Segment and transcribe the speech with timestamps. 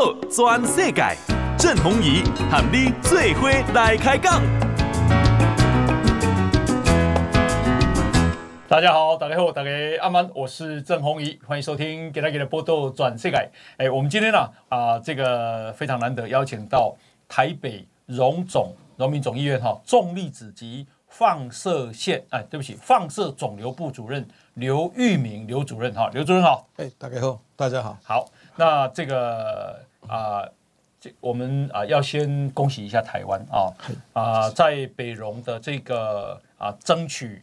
[0.00, 1.14] 道全世界，
[1.58, 4.42] 郑弘仪喊你最伙来开讲。
[8.66, 9.70] 大家好，大家好，大家
[10.00, 13.36] 阿曼，我是郑弘仪，欢迎收听《给大给的报道转世界》。
[13.76, 16.96] 哎，我们今天呢啊，这个非常难得，邀请到
[17.28, 26.66] 台北荣总荣民总医院哈重粒子及放射线，哎，对不起，放射肿瘤部主任刘玉明刘主任哈，刘主任好。
[26.78, 28.24] 哎，大家好，大家好，好。
[28.56, 29.78] 那这个
[30.10, 30.48] 啊，
[31.00, 33.72] 这我们啊要先恭喜一下台湾啊
[34.12, 37.42] 啊，在北荣的这个啊争取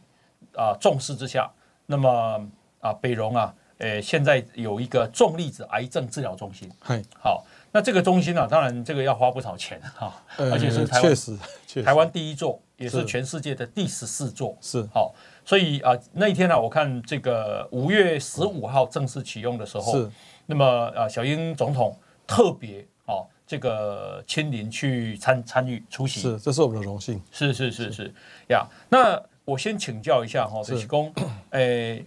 [0.54, 1.50] 啊重视之下，
[1.86, 2.46] 那么
[2.80, 6.70] 啊北荣啊，诶现在有一个重粒子癌症治疗中心。
[7.18, 14.54] 好，那这个中心呢，当然这个要花不少钱哈，而且是台湾确实台湾第一座，也是全世界的第十四座。
[14.60, 19.92] 是好，所以啊那一天呢，我看这个五月十五号正式启用的时候。
[19.92, 20.10] 是。
[20.50, 20.64] 那么
[20.96, 21.94] 啊，小英总统
[22.28, 27.20] 特别哦，这个亲临去参参与出席，是，这是我们的荣幸。
[27.32, 28.14] 是是是是
[28.50, 28.68] 呀。
[28.88, 31.10] 那我先请教一下哈，就是公，
[31.50, 32.04] 诶，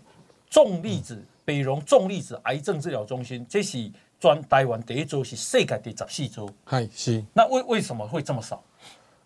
[0.47, 6.47] 重粒子北荣重粒子癌症治疗中心，这是专台湾第一座，是世界第十四座。
[6.63, 7.23] 嗨，是。
[7.33, 8.63] 那为为什么会这么少？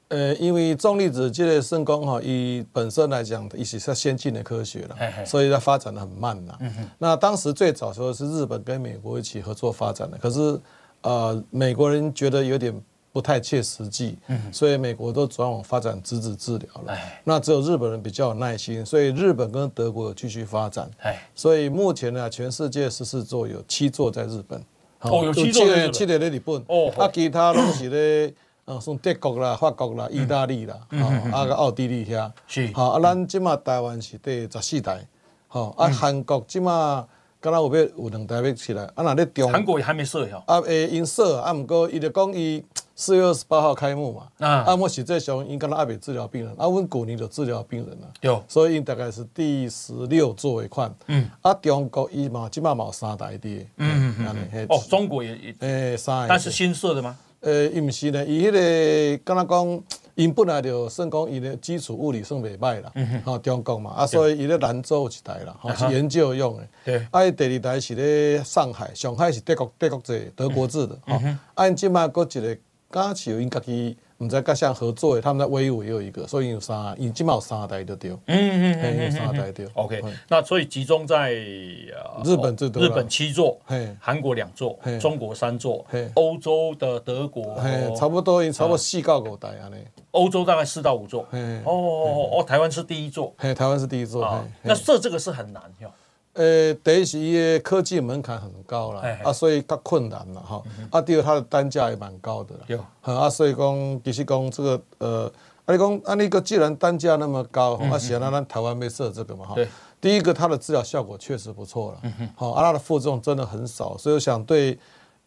[0.07, 6.55] 呃，因为重粒子这个成功哈，以本身来讲，也是是先进的科学了，所以它发展的很慢呐。
[6.99, 10.61] 那当时最早时候是日本跟美国一起合作发展的，可是
[11.05, 12.73] 呃，美国人觉得有点
[13.13, 14.51] 不太切实际，嗯。
[14.51, 16.97] 所以美国都转往发展质子治疗了。
[17.23, 20.89] 那只有日本人比较有耐心，所以日本跟德国有继续发展。
[21.33, 24.59] 所以目前呢，全世界十四座有七座在日本，
[25.01, 28.33] 哦，有七座在七个在日本，哦，啊，其他都是咧。
[28.67, 30.97] 嗯，从德国啦、法国啦、意大利啦，吼，
[31.31, 35.07] 啊个奥地利遐，是，好啊，咱即马台湾是第十四台，
[35.47, 37.07] 吼，啊，韩国即马
[37.45, 42.63] 敢若有要有两台要起来，啊，那咧中，韩国也还没设吼，啊，诶，因设啊，毋过伊就讲伊
[42.95, 57.15] 四月二十八号开幕嘛，啊，啊，我实际上因敢若阿未治疗病人，啊，阮旧年就治疗病人了，有，所以因大概是第十六座的款，嗯，啊，中国伊嘛即马嘛有三台的，嗯嗯嗯，哦，中国也也，诶，三，但是新设的吗？
[57.41, 59.83] 诶，伊毋是呢，伊迄个敢若讲，
[60.15, 62.91] 因本来就算讲伊的基础物理算袂歹啦，
[63.23, 66.67] 吼，中国嘛，啊，所以伊咧兰州有一台啦，吼，是研究用的。
[66.85, 71.21] 对，啊，伊第二台是咧上海，上海是德国德国制，德国制的，吼，
[71.53, 72.57] 啊，因即卖搁一个，
[72.89, 73.97] 敢是有因家己。
[74.19, 78.11] 唔知甲谁合作的，他们在威武也有一个，所以有三，已经有三台的对。
[78.11, 79.67] 嗯嗯嗯，有三台对。
[79.73, 83.59] OK，那所以集中在日本最多，日本七座，
[83.99, 87.55] 韩国两座，中国三座，欧洲的德国，
[87.97, 89.75] 差不多，差不多四到五台安尼。
[90.11, 91.23] 欧洲大概四到五座。
[91.65, 93.33] 哦哦哦，台湾是第一座。
[93.37, 94.41] 台湾是第一座。
[94.61, 95.91] 那设这个是很难哟。
[96.35, 100.61] 呃，第一是伊的科技门槛很高啦，啊，所以较困难啦，哈。
[100.91, 102.61] 啊，第二它的单价也蛮高的啦。
[102.67, 102.77] 有。
[103.01, 105.31] 啊，所以讲，其实讲这个，呃，
[105.63, 109.55] 啊，你讲，啊，你个既然单价那么高，啊，显然咱台湾没设这个嘛，哈。
[109.55, 109.65] 对。
[110.01, 111.99] 第一个，它的治疗效果确实不错了。
[112.03, 112.29] 嗯哼。
[112.35, 114.77] 好，啊，它的副作用真的很少，所以我想对，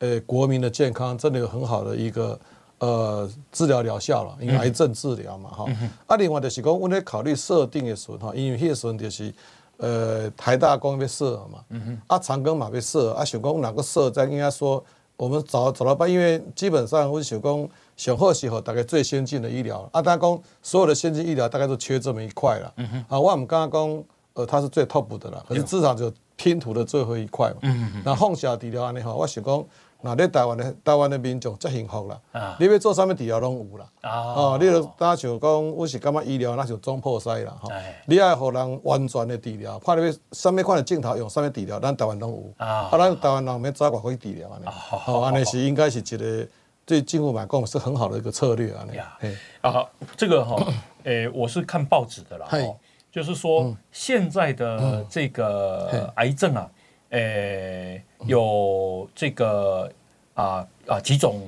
[0.01, 2.39] 呃，国民的健康真的有很好的一个，
[2.81, 5.65] 呃，治疗疗效了，因为癌症治疗嘛，哈。
[6.07, 9.33] 啊，另外就是讲，我咧考虑设定的时候，哈，因为迄个时候就是。
[9.78, 14.84] 呃，台大工要设嘛，嗯、哼啊，长庚嘛被设，啊，想讲哪个设，再应该说，
[15.16, 29.65] 我们找找到办，因为基本上我想讲，想好时候大概最先进的医疗，啊，大家讲所有的先进医疗大概都缺这么一块了，嗯、哼啊，我们刚刚讲，呃，它是最 top 的了，可是至少就拼图的最后一块嘛，嗯、哼那放下治疗安尼吼，我想讲。
[30.00, 32.20] 那你台湾的台湾的民众真幸福啦！
[32.31, 33.86] 啊、你要做啥物治疗拢有啦！
[34.00, 37.56] 啊、哦，你就当像讲，我是感觉医疗那就总破塞啦！
[37.60, 42.64] 哈、哦，哎、你爱互人完全的治疗，看你要啥物款的镜头用啥物治疗，咱台湾拢有。
[42.64, 44.66] 啊，啊咱台湾人免找外国去治疗安尼。
[44.66, 46.48] 好，安尼是应该是一个
[46.86, 48.92] 对政府来讲是很好的一个策略安尼。
[49.19, 49.84] 嘿啊，
[50.16, 50.56] 这个哈，
[51.03, 52.72] 诶、欸，我是看报纸的啦，嘿
[53.10, 56.70] 就是说现在的这个癌症啊。
[57.10, 59.91] 诶、欸，有这个
[60.34, 61.41] 啊啊几种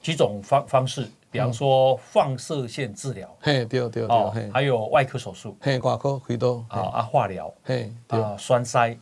[0.00, 8.96] 几种方方式，比方说放射线治疗，嘿，对对对，还有外科手术，嘿，外科开刀，啊啊化疗，嘿，啊栓塞，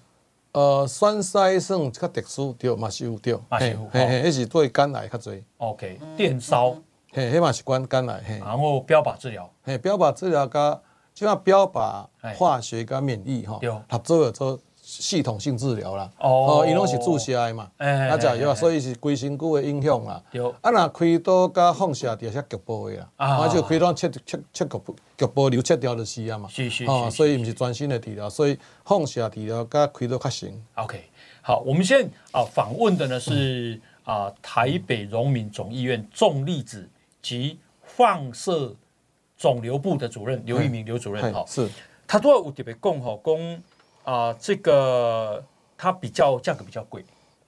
[0.52, 6.76] 呃栓塞算较特殊，对，嘛是有对，嘿，嘿嘿，迄是对肝癌较侪，OK，电烧，
[7.12, 10.80] 嘿，迄嘛是关肝癌，嘿，然后标靶治疗，嘿，标靶治疗加，
[11.14, 14.58] 即嘛标靶化学加免疫哈，合作有做。
[15.00, 20.22] 系统性治疗啦，哦，伊拢是注射的嘛，啊，就有啊，所以是规身躯的影响啦。
[20.32, 20.54] 有。
[20.60, 27.52] 啊，若开刀加放射掉些局部的啦，啊，就开刀切切切局部局部瘤切掉就是啊嘛，是是是，所以毋是。
[27.52, 30.60] 专心的治疗，所以放射治疗加开刀较行。
[30.74, 31.04] OK，
[31.42, 36.88] 好，我们现在啊访问的呢是啊台北荣民总医院重粒子
[37.20, 38.74] 及放射
[39.36, 41.68] 肿瘤部的主任刘玉明刘主任好，是，
[42.06, 43.62] 他都有特别讲吼，讲
[44.04, 45.42] 啊这个
[45.76, 47.04] 它比较价格比较贵，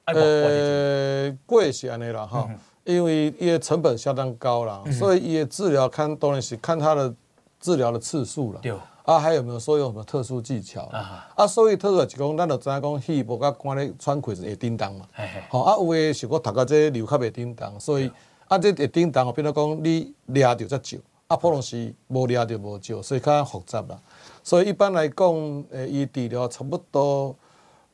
[0.06, 2.48] 呃贵是安尼啦哈，
[2.84, 7.14] 因为伊的成本相当高啦，所以伊的治疗看当然是看它的
[7.60, 8.60] 治疗的次数啦。
[9.04, 11.28] 啊，还有没有说有什么特殊技巧啊？
[11.36, 15.06] 啊，所以特殊是讲，咱就知影讲，肺部甲关咧喘气是会叮当嘛。
[15.50, 18.10] 好啊，有诶是我读到这流较袂叮当，所以
[18.48, 20.96] 啊，这会叮当，变做讲你抓着则少，
[21.26, 24.00] 啊，普通是无抓着无少，所以较复杂啦。
[24.42, 27.34] 所以一般来讲，诶，伊治疗差不多，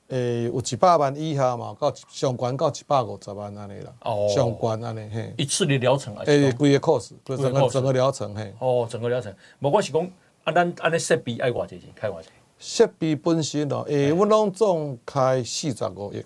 [0.08, 3.92] 诶，有一百万以下嘛，到上悬到一百五十万安尼啦。
[4.02, 4.28] 哦。
[4.34, 5.34] 上悬安尼嘿。
[5.36, 6.22] 一次的疗程啊？
[6.26, 8.54] 诶，规个 course，整个整个疗程嘿。
[8.58, 10.10] 哦，整个疗程，无我是讲。
[10.44, 12.28] 啊，咱安尼设备爱偌济钱，开偌济？
[12.58, 16.24] 设备本身哦，诶，阮拢总开四十五亿。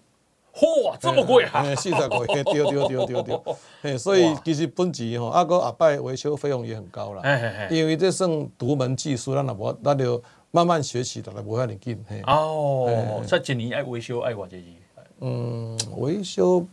[0.55, 1.65] 嚯，这么贵啊！
[1.75, 3.41] 四十五亿，对对对对对。
[3.83, 7.23] 诶，所以其实本钱吼，啊，个后摆维修费用也很高啦。
[7.71, 12.05] 因为这算独门技术，咱也无，咱就慢慢学习，就来无遐尔紧。
[12.27, 14.75] 哦，这一年爱维修爱偌济钱？
[15.21, 16.65] 嗯，维修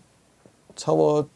[0.75, 1.29] 差不多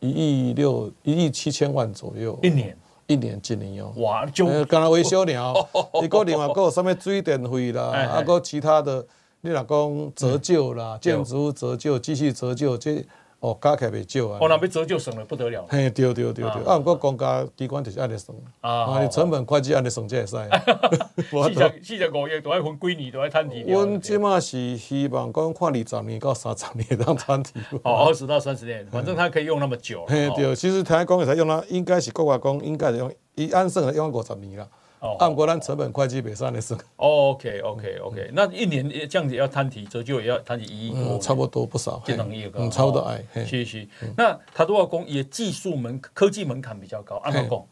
[0.00, 2.38] 一亿六，一亿七千万左右。
[2.42, 2.76] 一年。
[3.06, 5.68] 一年一年哦，哇，就干那维修了，
[6.00, 9.04] 你个另外个有啥物水电费啦，啊个其他的，
[9.42, 13.02] 你若讲折旧啦，建筑物折旧、机器折旧，这
[13.38, 14.38] 哦加起来袂少啊。
[14.38, 15.64] 哦，那边折旧省了不得了。
[15.66, 20.36] 嘿，对对对对，啊，不过公家机关就是安尼算，啊，成本会计安尼算才会使。
[21.16, 23.62] 四十四十五亿都要分几年都要摊提。
[23.62, 27.58] 阮即马是希望讲看二十年到三十年当摊提。
[27.82, 30.04] 哦，二十到三十年，反正它可以用那么久。
[30.06, 34.68] 嘿，对，其实台湾工业才用它，应该是国外工，应该是用，伊按算用五十年啦。
[35.00, 36.78] 哦，按国咱成本会计袂使按呢算。
[36.96, 41.18] OK OK OK，那一年这样子要摊提折旧也要摊提一亿多。
[41.18, 42.02] 差不多不少。
[42.04, 42.58] 这能力个。
[42.60, 43.24] 嗯，差不多哎。
[43.46, 43.88] 是是。
[44.16, 47.62] 那他多少工也技术门科技门槛比较高，按怎讲？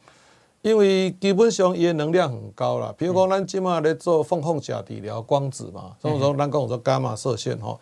[0.63, 7.79] 因为基本上伊的能量很高啦，比如讲咱即马咧做缝缝甲治疗光子嘛，所以说咱讲说伽马射线吼，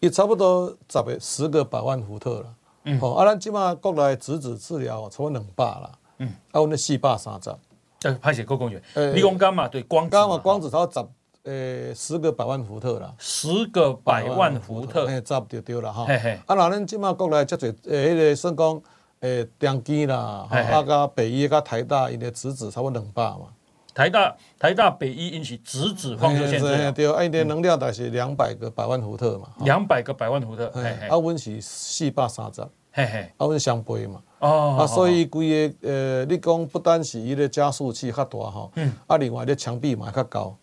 [0.00, 2.46] 伊差不多十个十个百万伏特啦。
[2.82, 3.00] 嗯。
[3.00, 5.92] 啊，咱即马国内质子治疗差不多两百啦。
[6.18, 6.28] 嗯。
[6.50, 7.54] 啊，阮咧四百三十。
[8.02, 8.82] 呃，拍写够公园。
[8.94, 13.14] 呃，你讲伽马对光伽马光子差不多十，诶，十个百万伏特啦。
[13.18, 15.06] 十个百万伏特。
[15.06, 16.06] 诶，差不多对啦哈。
[16.46, 18.82] 啊，那咱即马国内遮侪诶，迄个算讲。
[19.20, 23.48] 诶，中基啦，啊，甲北医、甲台大，因的质子差不多两百嘛。
[23.92, 26.92] 台大、台大、北医因是质子放射线治疗。
[26.92, 29.48] 对，啊，因的能量大概是两百个百万伏特嘛。
[29.64, 30.66] 两百个百万伏特。
[30.68, 32.64] 啊，阮是四百三十。
[32.98, 33.32] 嘿嘿。
[33.36, 34.20] 啊，阮双倍嘛。
[34.40, 34.78] 哦。
[34.80, 38.92] 啊，所以规个呃，你讲不单是伊的加速器较大吼，嗯。
[39.06, 40.56] 啊，另外咧墙壁嘛较高。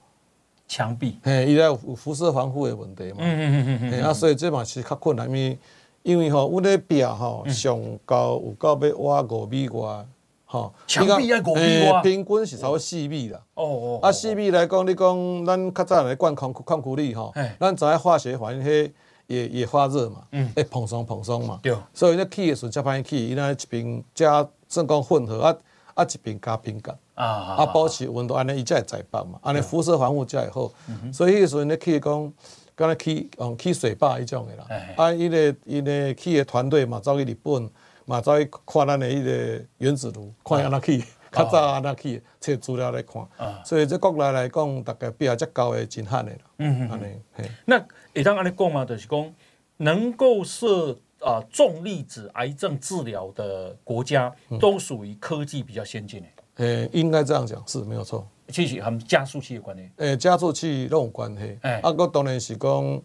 [0.67, 1.17] 墙壁。
[1.23, 3.19] 嘿，伊咧有辐射防护的问题嘛。
[3.19, 4.03] 嗯嗯嗯嗯。
[4.03, 5.57] 啊，所以这嘛是较困难咪。
[6.03, 10.05] 因为吼，阮咧壁吼上高有到要挖五米外，
[10.45, 13.41] 吼，墙壁要五米外，平均是差不多四米啦。
[13.55, 13.99] 哦哦。
[14.03, 18.91] 啊，四米来讲，你讲咱较早来灌矿矿库里吼，咱知影化学反应迄
[19.27, 20.23] 也也发热嘛，
[20.55, 21.59] 会蓬松蓬松嘛。
[21.61, 21.75] 对。
[21.93, 25.55] 所以咧起的时阵才歹起，伊那一边加正光混合啊
[25.93, 30.71] 啊一边加冰干啊啊保持温度，安尼伊才会在北嘛，安尼辐射防护才会好。
[31.11, 32.33] 所以迄时阵咧起讲。
[32.77, 34.65] 敢若起用起水坝迄种的啦，
[34.97, 37.69] 啊，伊个伊个起的团队嘛，走去日本，
[38.03, 41.01] 嘛走去看咱的迄个原子炉，看安怎起，
[41.35, 43.27] 较早安那去，找资料来看。
[43.63, 46.39] 所以这国内来讲，大概比较较高的真罕的啦。
[46.59, 46.89] 嗯嗯。
[46.89, 47.49] 安尼，嘿。
[47.65, 47.79] 那
[48.13, 49.33] 会当安尼讲嘛，就是讲
[49.77, 56.27] 能够设啊重粒子癌症治疗的国家，都属于科技比较先进的。
[56.65, 58.25] 诶，应该这样讲，是没有错。
[58.49, 59.89] 其实和加速器有关系。
[59.97, 61.57] 诶，加速器都有关系。
[61.63, 63.01] 诶，啊，我当然是讲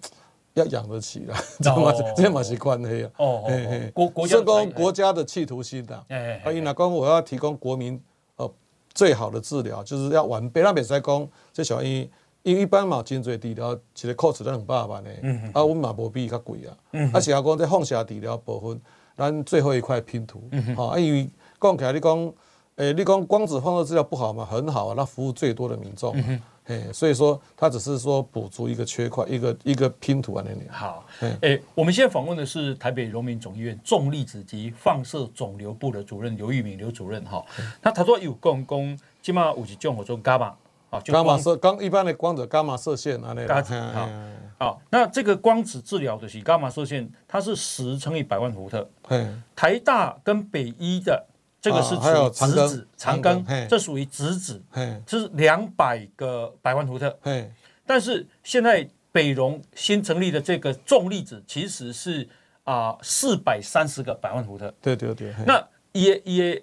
[0.54, 3.10] 要养得起啦， 这嘛这嘛是关系啊。
[3.16, 3.90] 哦哦。
[3.94, 6.04] 国国家是讲国家的企图心的。
[6.08, 6.42] 诶诶。
[6.44, 8.00] 啊，伊若讲我要提供国民呃
[9.00, 10.60] 最好的治疗，就是要完备。
[10.62, 12.10] 那袂使讲这小医，
[12.42, 15.10] 因为一般嘛真侪治疗，一个 cost 都两百万的。
[15.54, 16.76] 啊，阮嘛无比较贵啊。
[16.92, 17.10] 嗯。
[17.12, 18.80] 啊，是啊，讲这放射治疗部分，
[19.16, 20.42] 咱最后一块拼图。
[20.76, 22.32] 啊，因为讲起来你讲。
[22.76, 24.42] 诶，你讲光子放射治疗不好嘛？
[24.42, 26.14] 很好啊，那服务最多的民众。
[26.16, 30.68] 嗯哼，所以说他只是说补足一个缺块，一个一个拼图啊，那里。
[30.70, 31.04] 好，
[31.40, 37.44] 诶，我们现在访问的是台北荣民总医院重粒子及放射肿瘤部的主任刘玉明刘主任哈。
[37.82, 40.54] 那他说有共工，起码五级种叫做伽马
[40.90, 43.64] 啊，伽马射光一般的光子伽马射线啊，那个。
[43.92, 44.08] 好，
[44.58, 48.88] 好，那这个光子治疗的是伽马射线，它是十乘以百万伏特。
[49.56, 51.26] 台大跟北医的。
[51.60, 54.62] 这个是属于质子长庚，这属于直指，
[55.04, 57.18] 这是两百个百万伏特。
[57.86, 62.26] 但是现在北荣新成立的这个重粒子，其实是
[62.64, 64.72] 啊四百三十个百万伏特。
[64.80, 65.34] 对对对。
[65.46, 65.62] 那
[65.92, 66.62] 也也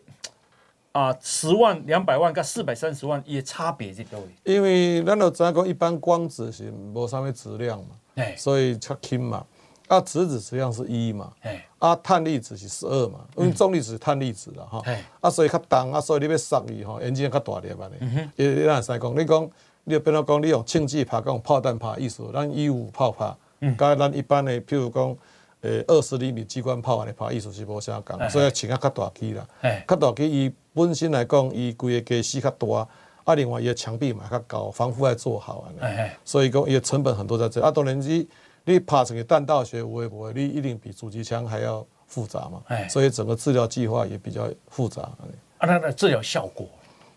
[0.94, 4.20] 啊十万两百万跟四百三十万也差别在多。
[4.46, 9.46] 因为咱都知讲一般光子是无啥物质量嘛，欸、所以较轻嘛。
[9.88, 14.82] 啊，质子实际上是一嘛，欸、啊，碳粒子是十二嘛，因为重粒子是碳粒子啦哈。
[14.86, 17.89] 欸、啊，所以较重啊，所以你要杀伊吼，眼睛较大粒嘛。
[18.00, 18.32] 嗯哼。
[18.36, 19.50] 也也咱使讲，你讲
[19.86, 25.15] 你要变做讲，你用氢气拍，用炮弹拍，意思咱一五炮拍，嗯，甲咱一般的，譬如讲，
[25.62, 29.48] 诶，二十厘米机关炮安尼拍，意思是无啥共，欸、所以请啊较大机啦。
[29.88, 32.86] 较、欸、大机伊本身来讲，伊规个机室较大，
[33.24, 35.65] 啊，另外伊个墙壁嘛较高，防护还做好啊。
[35.79, 38.27] 欸、所以讲伊个成本很多在这，啊，当然之。
[38.68, 40.34] 你拍成个弹道学有会不会？
[40.34, 42.62] 你一定比主机枪还要复杂嘛？
[42.68, 45.04] 哎，所以整个治疗计划也比较复杂。
[45.58, 46.68] 啊，那那治疗效果？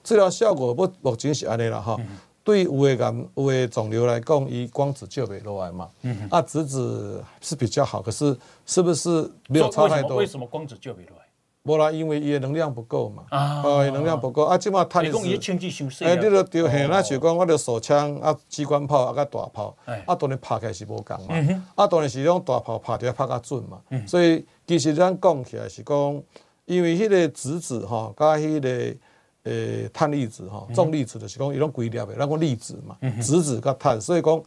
[0.05, 1.99] 治疗效果不目前是安尼啦哈。
[2.45, 5.91] 对有的癌、有的肿瘤来讲，以光子就袂落来嘛。
[6.03, 6.29] 嗯。
[6.31, 10.17] 啊，质子是比较好，可是是不是没有差太多？
[10.17, 11.20] 为什么光子就袂落来？
[11.65, 13.25] 无啦，因为伊的能量不够嘛。
[13.31, 13.63] 啊。
[13.63, 15.05] 哦，能量不够啊，即马碳。
[15.05, 16.05] 你讲伊氢气伤细。
[16.05, 19.77] 哎，你着着嘿，那就讲我着手枪啊，机关炮啊，甲大炮。
[20.07, 21.63] 啊，当然拍起来是无共嘛。
[21.75, 23.79] 啊，当然是种大炮拍起来拍较准嘛。
[24.07, 26.23] 所以其实咱讲起来是讲，
[26.65, 28.97] 因为迄个质子吼，甲迄个
[29.45, 34.43] 诶碳粒子吼，重粒子就是讲伊种规粒的，咱讲粒子嘛，质子甲碳，所以讲。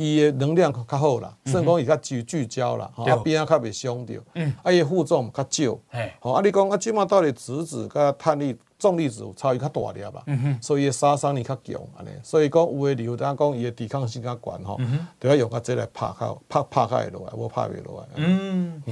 [0.00, 4.14] 伊的能量较好啦，甚至讲伊较聚聚焦啦，啊边啊较袂伤着，
[4.62, 5.78] 啊伊负重较少，
[6.20, 10.24] 吼啊你讲啊即马到底质子甲碳粒重粒子有差异较大粒吧，
[10.62, 14.80] 所以伊杀伤力较强安尼，所以讲有诶理由，当讲伊诶抵抗性较悬吼，
[15.20, 18.08] 就要用啊这来拍较拍拍较会落来，无拍袂落来。
[18.16, 18.82] 嗯，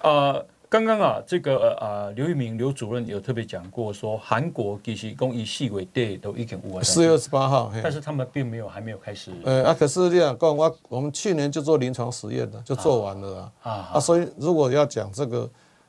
[0.00, 0.40] 啊。
[0.68, 9.30] 刚刚啊，这个呃刘玉明刘主任有特别讲过，说韩国其实公益细微队都已经五四月二十八号，但是他们并没有还没有开始。
[9.44, 13.52] 呃啊，可是这样讲，我我们去年就做临床实验了，就做完了啊。
[13.62, 15.48] 啊，啊，所以如果要讲这个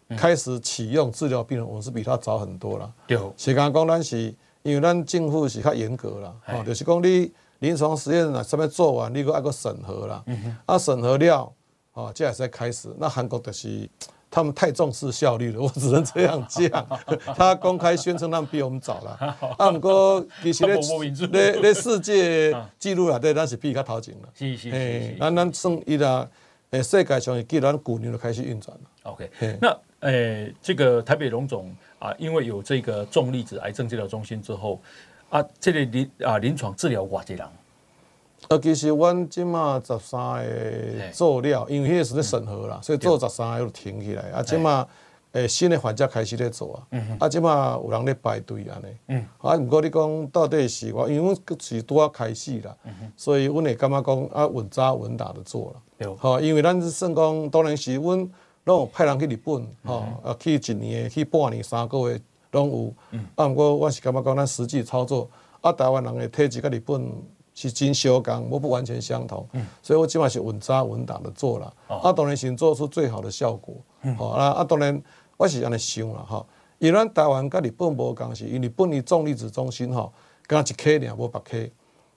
[0.09, 2.93] 开始启用治疗病人，我们是比他早很多了。
[3.07, 10.23] 有，是刚刚讲咱是因为咱政府是较严格了，哦，就是讲你临床实验啊上面做完，你个要个审核了，
[10.67, 11.51] 啊审核了，
[11.93, 13.89] 哦，接下来开始，那韩国就是。
[14.37, 16.87] 他们太重视效率了，我只能这样讲。
[17.35, 19.35] 他公开宣称他们比我们早了。
[19.57, 20.77] 啊，不过其实咧，
[21.31, 24.29] 咧咧世界纪录啊，对，咱是比较头前了。
[24.35, 25.15] 是是是。
[25.19, 26.29] 咱咱算伊拉，
[26.69, 29.11] 诶，世界上既然古年就开始运转了。
[29.11, 29.27] OK，
[29.59, 34.79] 那诶，这个台北荣总啊，因为有这个重粒子癌症治疗中心之后
[35.29, 37.43] 啊，这里临啊临床治疗哇这人。
[38.49, 44.23] 呃，其实阮即马十三个做了，因为迄个是咧审核啦，所以做十三个又停起来。
[44.31, 44.87] 啊，即马
[45.33, 46.79] 诶新的患者开始咧做啊，
[47.19, 49.21] 啊，即马有人咧排队安尼。
[49.39, 52.73] 啊，毋过你讲到底是我，因为阮是拄啊开始啦，
[53.17, 56.15] 所以阮会感觉讲啊稳扎稳打的做了。
[56.15, 58.17] 好，因为咱是算讲当然是阮
[58.63, 62.17] 拢有派人去日本，吼，啊去一年去半年三个月
[62.51, 62.93] 拢有。
[63.35, 67.11] 啊，毋过我是感觉讲咱实际操作，啊，台湾人的体质甲日本。
[67.59, 73.73] 是真相共，我不完全相同，嗯、所以我起码是稳扎稳打的做了，哦、啊，当然先做出最好的效果，
[74.03, 75.01] 嗯、啊，啊，当然
[75.37, 76.45] 我是安尼想啦，哈，
[76.77, 80.07] 因为咱台湾跟日本无共是，因为日本的重粒子中心哈，
[80.45, 81.71] 刚一科尔无别科，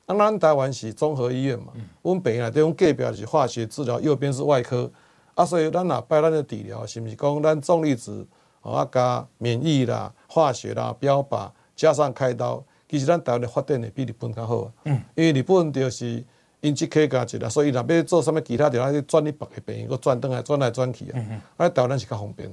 [0.05, 4.93] 啊，咱台湾是综合医院嘛，阮、嗯、病院这种隔壁是化学治疗，右边是外科，
[5.35, 8.27] 啊，所以咱若拜咱的治疗，是毋是讲咱重粒子
[8.61, 12.63] 啊加免疫啦、化学啦、标靶加上开刀。
[12.91, 16.25] 其实咱台湾的发展会比日本较好啊，嗯、因为日本就是
[16.61, 21.25] 因即科加一啦，所以若要做啥物其他，就爱去转去别个病院，搁转转来转来转去啊，
[21.57, 22.51] 啊台湾是较方便。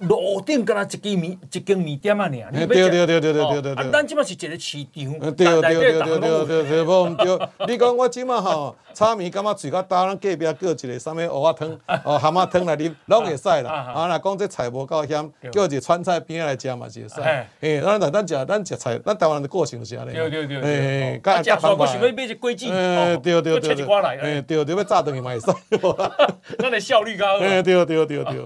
[0.00, 2.30] 路顶敢若一间面一间面店啊，尔。
[2.52, 3.74] 对对对对对对对。
[3.74, 5.20] 啊，咱即马是一个市场。
[5.20, 7.38] 对对对对对对对，无毋对。
[7.68, 13.70] 你讲我即马吼，炒面感觉嘴较大，咱隔壁叫一个啥物蚵仔汤， 哦蛤蟆汤来啉，拢会使啦。
[13.94, 17.20] 啊，若讲这菜无够咸，叫一个川菜边来食嘛是会使。
[17.60, 20.12] 诶，咱来咱食咱食菜，咱台湾人的个性就是安尼。
[20.12, 20.60] 对对对。
[20.62, 23.74] 诶，甲食煞我想要买只粿子，哦，对对对。
[23.74, 24.16] 切一寡来。
[24.16, 25.46] 诶，对对，要炸断去嘛会使。
[26.58, 27.38] 咱的效率高。
[27.38, 28.42] 诶，对对对对。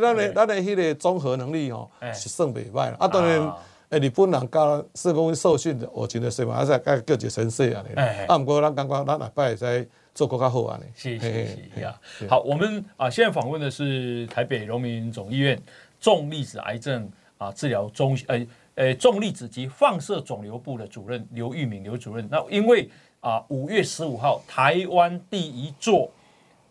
[0.00, 2.96] 咱的咱的迄个综合能力吼是算袂歹啦。
[2.98, 3.52] 啊，当然，
[3.90, 7.94] 诶，日本人教是讲受训的，我真的是嘛，啊，再教叫一个先生安尼。
[8.26, 10.84] 啊，毋过咱感觉咱下摆会使做更较好安尼。
[10.94, 11.98] 是是是呀。
[12.28, 15.60] 好，我们啊，现在访问的是台北荣民总医院
[16.00, 22.26] 重粒子癌症啊治疗中心，诶诶，重粒子及放射肿瘤部的主任刘玉敏刘主任。
[22.30, 22.88] 那因为
[23.20, 26.10] 啊，五月十五号台湾第一座。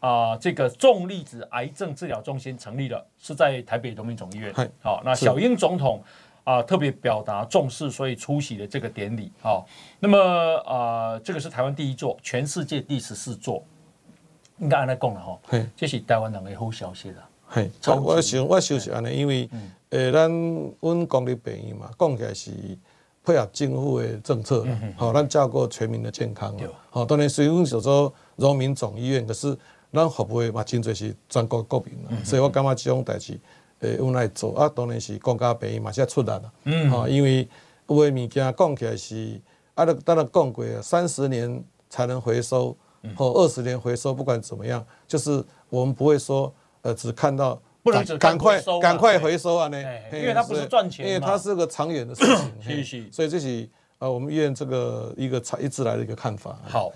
[0.03, 4.53] 啊、呃，这个重粒子癌症治疗中心成立了，是在台北荣民总医院。
[4.81, 6.03] 好、哦，那小英总统
[6.43, 9.31] 啊、呃、特别表达重视，所以出席了这个典礼。
[9.41, 9.59] 好、哦，
[10.01, 10.17] 那么
[10.65, 13.63] 啊、呃，这个是台湾第一座，全世界第十四座。
[14.59, 15.39] 应该按来讲了哈，
[15.73, 17.27] 这是台湾人的好消息啦。
[17.47, 17.71] 嘿，
[18.03, 19.49] 我想我想是安尼，因为
[19.91, 20.29] 诶，咱
[20.81, 22.51] 阮公立病院嘛，讲起来是
[23.23, 24.65] 配合政府的政策，
[24.97, 26.55] 好，咱照顾全民的健康。
[26.89, 29.57] 好，当然虽然叫做荣民总医院，可是
[29.93, 33.39] 咱服务嘛，真济是全国国民，所以我感觉这种代志
[33.79, 36.53] 诶，阮来做啊，当然是国家便宜嘛，现在出力了。
[36.63, 37.47] 嗯，好，因为
[37.87, 39.39] 有的物件讲起来是，
[39.75, 42.75] 啊，咱咱讲过啊，三十年才能回收，
[43.15, 46.53] 或二十年回收，不管怎么样，就是我们不会说。
[46.85, 49.69] 呃，只看到不能只赶快赶快回收啊！
[49.69, 49.81] 呢，
[50.11, 52.25] 因为它不是赚钱，因为它是个长远的事
[52.83, 53.07] 情。
[53.09, 53.65] 所以这是
[53.99, 56.59] 呃，我们医院这个一个一直来的一个看法。
[56.67, 56.91] 好，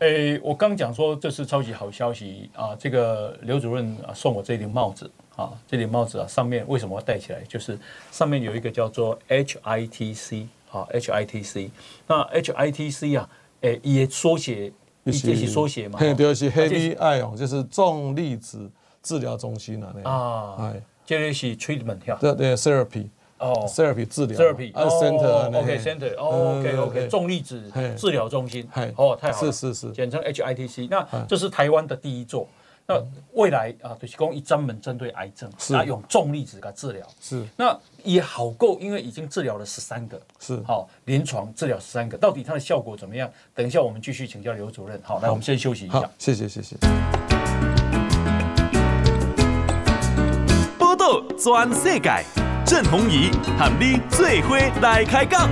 [0.00, 2.76] 诶，我刚讲说这是超级好消息啊！
[2.78, 7.40] 这个刘主任啊送我这顶帽子啊，这顶帽子啊上面为什么要戴起来？
[7.48, 7.78] 就是
[8.10, 11.70] 上面有一个叫做 HITC 啊，HITC。
[12.06, 13.28] 那 HITC 啊，
[13.62, 14.72] 诶，也缩写，
[15.04, 15.98] 也是缩写嘛？
[15.98, 18.70] 对，是 Heavy Ion，就是重粒子。
[19.02, 23.06] 治疗中心啊，那啊，哎，这里是 treatment 对对，therapy
[23.38, 27.62] 哦，therapy 治疗，therapy 啊，center，OK，center，OK，OK，重粒子
[27.96, 30.88] 治疗中心，哦，太好了，是是是，简称 HITC。
[30.90, 32.48] 那这是台湾的第一座，
[32.86, 32.98] 那
[33.32, 35.74] 未来啊，就是讲一专门针对癌症，是。
[35.84, 43.30] 用重粒子来治疗，是，那也好够，因为已经治疗了十三个，是，好，临床治疗十三个，到底它的效果怎么样？
[43.54, 44.98] 等一下我们继续请教刘主任。
[45.04, 46.74] 好，来我们先休息一下，谢谢谢谢。
[51.38, 52.24] 全世界，
[52.66, 55.48] 郑弘仪喊你最伙来开讲。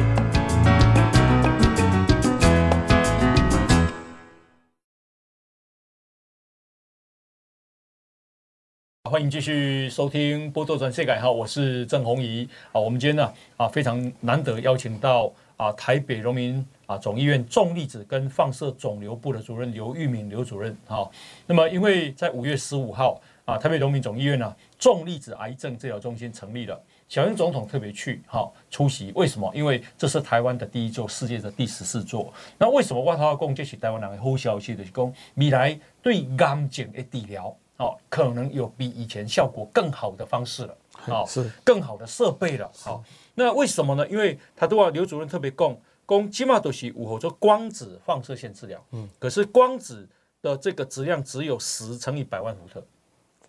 [9.09, 12.81] 欢迎继续收听《波多转世改》哈，我是郑弘仪啊。
[12.81, 21.09] 我们今天呢啊非常难得邀请到啊台北荣民啊总医院重粒子跟放射肿瘤部的主任刘玉敏刘主任哈。
[21.47, 24.53] 那么因为在五月十五号啊台北荣民总医院呢。
[24.77, 29.51] 重粒子癌症治疗中心成立了，小英总统特别去哈出席，为什么？
[29.55, 32.33] 因为这是台湾的第一座，世界的第十四座。
[32.59, 34.75] 那为什么我他要讲这是台湾人的好消息？
[34.75, 43.05] 就是讲未来对癌症的治疗，哦，可能有比以前效果更好的方式了，哦，是更好的设备了，好。
[43.35, 44.09] 那为什么呢？
[44.09, 50.09] 因为他都要刘主任特别供供起码都是五合做光子放射线治疗，嗯，可是光子
[50.41, 52.85] 的这个质量只有十乘以百万伏特。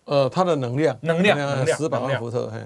[0.04, 2.48] 呃，它的能量，能量，能量，十百万伏特。
[2.48, 2.60] 嘿，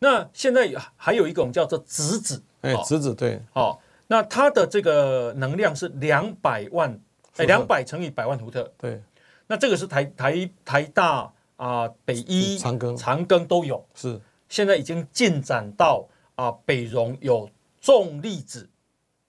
[0.00, 6.98] 那现在还有一种叫做质子，哎，质子对，哦，那它的这个能量是两百万，
[7.36, 8.72] 哎，两百乘以百万伏特。
[8.78, 9.02] 对，
[9.48, 13.84] 那这个是台台台大啊，北医、长庚、长庚都有。
[13.94, 16.06] 是，现在已经进展到
[16.36, 18.68] 啊，北荣有重粒子，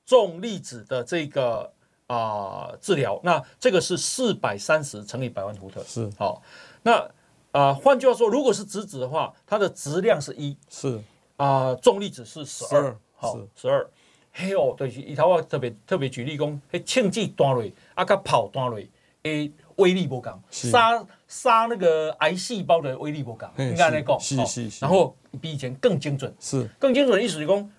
[0.05, 1.73] 重粒子的这个
[2.05, 5.83] 啊治疗，那这个是四百三十乘以百万伏特。
[5.83, 6.43] 是，好。
[6.83, 7.09] 那
[7.51, 11.01] 啊，换句话说，如果是质子的话，它的质量是一，是
[11.37, 13.89] 啊，重粒子是十二，好，十二。
[14.31, 18.89] 嘿哦，对，一条话特别特别举例讲，嘿，氢气单位啊，跟跑单位，
[19.23, 27.71] 诶，威力不共，杀杀那个癌细胞的威力不共，应该来讲，是是是，然后比以前更精准，是更精准的意思是讲。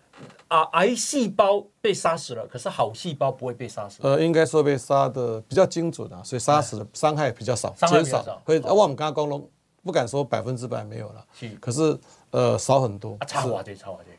[0.49, 4.01] 啊，癌细胞被杀死了，可是好细胞不会被杀死。
[4.03, 8.43] 呃，应该说被杀的比较精准啊，所以杀死的伤害比较少，伤害比较少。
[8.45, 9.49] 会，我们刚刚讲了，
[9.83, 11.99] 不敢说百分之百没有了，是，可是
[12.31, 13.17] 呃少很多。
[13.27, 14.19] 差瓦最，差瓦最。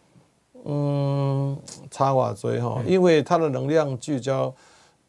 [0.65, 1.58] 嗯，
[1.89, 4.54] 差瓦最哈，因为它的能量聚焦，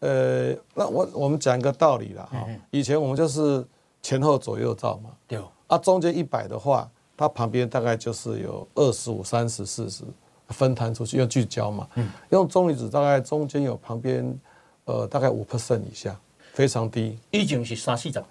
[0.00, 3.64] 呃，那我我们讲一个道理了哈，以前我们就是
[4.02, 10.04] 前后左右照嘛，对，啊，中间一百的话，它旁边大概就是有二十五、三十、四十。
[10.48, 14.38] 分摊出去，用聚焦嘛，嗯、用中粒子大概中间有旁边，
[14.84, 16.14] 呃，大概五 percent 以下，
[16.52, 17.18] 非常低。
[17.30, 18.24] 已经是三四十，嗯，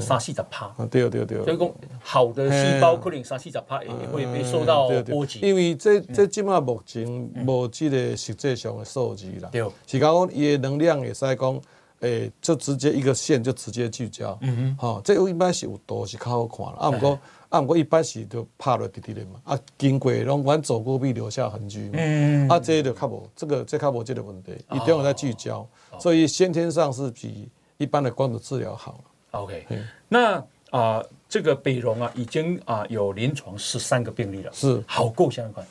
[0.00, 0.68] 三四十趴。
[0.90, 1.42] 对对对。
[1.44, 5.40] 所以讲，好的细胞可能三四十趴也会被受到波及。
[5.40, 7.06] 因为这这基本上目前
[7.46, 9.48] 无这个实际上的数据啦。
[9.52, 9.64] 对。
[9.86, 11.60] 是讲伊的能量也是讲，
[12.00, 14.38] 诶，就直接一个线就直接聚焦。
[14.42, 14.76] 嗯哼。
[14.78, 16.76] 好，这一般是有图是较好看啦。
[16.78, 17.18] 啊，不过。
[17.50, 25.58] 啊，毋过一般是就拍落滴滴的嘛，啊，经过拢阮走过必留下痕迹嘛，嗯、啊，这个就较无，这个这较无这个问题，一定要在聚焦，
[25.92, 28.98] 哦、所以先天上是比一般的光子治疗好。
[29.34, 29.66] OK，
[30.08, 30.36] 那
[30.70, 34.82] 啊、呃，这个北荣啊，已经啊、呃、有临床十三个病例了，是。
[34.86, 35.66] 好够相关。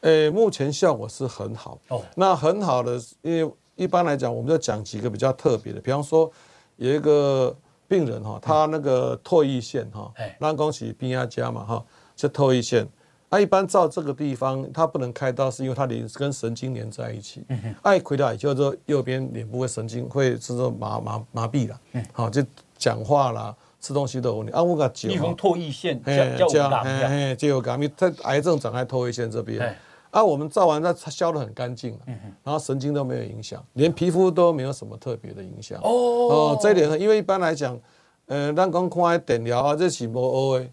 [0.00, 1.78] 诶，目前效果是很好。
[1.88, 6.30] 哦，那很好的，因为一般来讲，我们就讲几个比较特别的，比方说
[6.76, 7.54] 有一个。
[7.90, 11.82] 病人哈，他那个唾液腺哈，那恭喜病压加嘛哈，
[12.14, 12.86] 这唾液腺，
[13.30, 17.46] 啊一般照这个地方，他不能开刀，是因为他连跟神经连在一起，
[17.80, 21.80] 爱亏掉也就是说右边脸部的神经会是说麻麻麻痹了，
[22.12, 22.44] 好，这
[22.78, 24.52] 讲话啦，吃东西都有问题。
[24.52, 26.02] 啊，我个脚，你讲唾液腺
[26.38, 27.08] 叫叫癌呀？
[27.08, 29.76] 嘿，就有癌，在癌症长在唾液腺这边。
[30.10, 31.98] 啊，我们照完它消得很干净，
[32.42, 35.78] 然后神经都没有影响，连皮肤都没有什么特别的影响。
[35.82, 37.78] 哦哦，这一点，因为一般来讲，
[38.24, 40.70] 呃，咱讲看电疗啊，这是无黑的，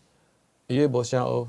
[0.68, 1.48] 伊也无啥黑。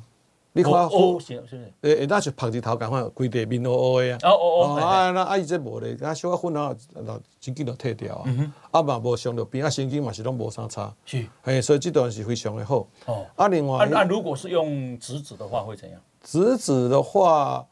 [0.57, 1.73] 你看黑是不是？
[1.83, 4.19] 诶，那是拍日头讲话，规地面乌乌的啊。
[4.23, 4.81] 哦哦哦。
[4.81, 6.75] 啊，那阿姨这无咧，啊，小可粉啊，
[7.41, 8.25] 神经就退掉啊。
[8.71, 10.93] 啊嘛无伤到边，啊神经嘛是拢无啥差。
[11.05, 11.27] 是。
[11.45, 12.87] 诶，所以这段是非常的好。
[13.05, 13.27] 哦。
[13.37, 16.01] 啊，另外，那如果是用直子的话，会怎样？
[16.23, 17.67] 直子的话。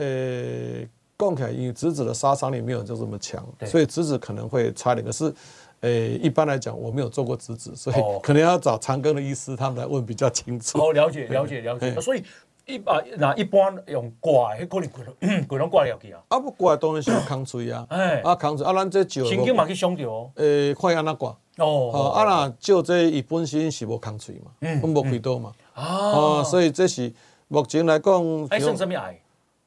[0.00, 0.86] 呃，
[1.18, 5.04] 讲起来，因为质子的杀伤力没有就这么强，所以质子可能会差点。
[5.04, 5.34] 可是，
[5.80, 10.78] 呃，一般来讲，我没有做过质子，所以可能要找长庚的医师他们来问比较清楚。
[10.78, 11.94] 哦，了解，了解，了解。
[12.00, 12.22] 所以
[12.66, 16.20] 一般那一般用挂，迄可能贵拢贵拢挂了去啊。
[16.28, 20.30] 啊不挂当然是空嘴啊， 哎，啊空嘴啊，咱这就神经嘛去伤到。
[20.34, 21.36] 诶，看安怎挂。
[21.58, 22.12] 哦。
[22.14, 25.52] 啊那照这伊本身是无空嘴嘛，嗯，无开刀嘛。
[25.74, 26.42] 啊。
[26.44, 27.12] 所以这是
[27.48, 28.46] 目前来讲。
[28.50, 29.18] 哎，算什么癌？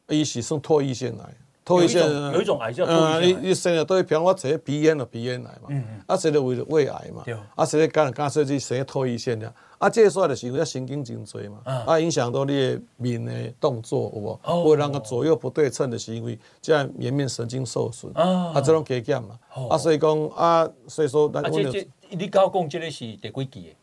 [0.09, 1.33] 伊是算唾液腺癌，
[1.65, 2.01] 唾液腺
[2.33, 3.41] 有一种癌叫唾液腺癌。
[3.41, 14.63] 你你生了都会，比方我这鼻咽了鼻咽癌嘛，嗯嗯，啊，这个为了胃癌嘛，对，啊，生了肝肝衰竭生唾液腺的，啊，这个说的是因为神经真多嘛，啊，影响到你的面的动作，有无？
[14.63, 19.37] 会让个左右不对称的是因为这样颜面神经受损，啊，这种加减嘛，
[19.69, 23.75] 啊，所以讲啊，所以说咱我这你刚讲这个是第几期的？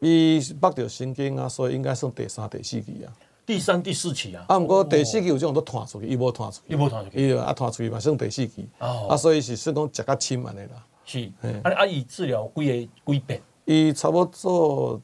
[0.00, 3.10] 伊目到神经啊，所以应该算第三、第四期啊。
[3.48, 10.84] 第三、第四期啊，啊，毋过第四期有种都传出去，伊无传出去，伊无传出去，伊啊传出去嘛，算第四期，啊，所以是算讲食较深安尼啦。
[11.06, 11.32] 是，
[11.62, 13.40] 啊啊，伊治疗几个几遍？
[13.64, 15.00] 伊差不多，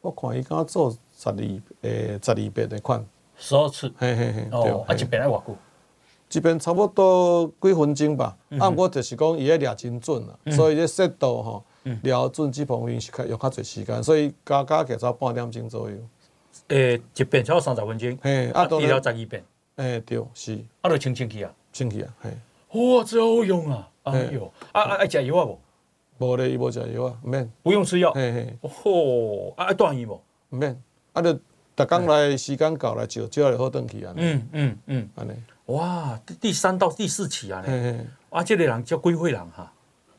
[0.00, 3.04] 我看伊敢做十二，诶，十二遍的款。
[3.36, 3.92] 十二次。
[3.98, 4.84] 嘿嘿嘿，哦。
[4.86, 5.56] 啊，一遍爱偌久？
[6.34, 8.36] 一边差不多几分钟吧。
[8.60, 11.64] 啊，毋过就是讲伊个抓真准啦，所以这速度吼，
[12.04, 15.96] 抓准这方面是较用较侪时间，所以加加起来半点钟左右。
[16.68, 19.44] 诶，一遍超过三十分钟，嘿，啊，治疗十二遍，
[19.76, 22.30] 诶，对，是，啊，就清清气啊，清气啊，嘿，
[22.78, 25.60] 哇，真好用啊，哎呦，啊啊，爱食药啊无？
[26.18, 30.22] 无咧，伊无食药啊，毋免，不用吃药，嘿嘿，哦，啊，爱断药无？
[30.50, 30.80] 毋免，
[31.12, 31.32] 啊，就
[31.76, 35.32] 逐工来时间到来照，照就好转去啊，嗯嗯嗯，安尼，
[35.66, 39.72] 哇，第三到第四期啊，嘿嘿，啊，这个人叫几岁人哈？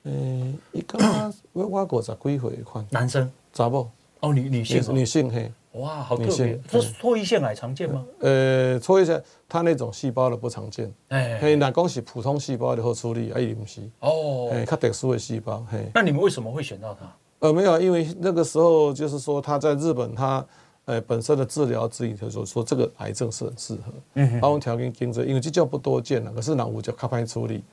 [0.04, 1.00] 诶，伊敢
[1.54, 5.52] 我我五十几岁款，男生，查某，哦，女女性，女性，嘿。
[5.74, 6.60] 哇，好特别！
[6.70, 8.06] 这是唾液腺癌常见吗？
[8.20, 10.94] 呃，唾液腺它那种细胞的不常见。
[11.10, 13.82] 哎，嘿，那讲是普通细胞的后处理，啊，伊唔是。
[14.00, 15.66] 哦，哎，它特殊的细胞。
[15.72, 17.12] 嘿，那你们为什么会选到它？
[17.40, 20.46] 呃，没有，因为那个时候就是说他在日本，他
[20.86, 23.82] 呃本身的治疗指引就是说这个癌症是很适合。
[24.14, 24.40] 嗯哼。
[24.40, 27.64] 包括条件经济，因为这叫不多见了，可是脑部就较快处理。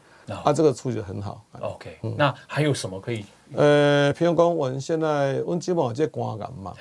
[0.44, 1.44] 啊，这个处理得很好。
[1.60, 3.24] OK，那还有什么可以？
[3.54, 6.72] 呃，譬如讲，我们现在我们基本上这肝癌嘛。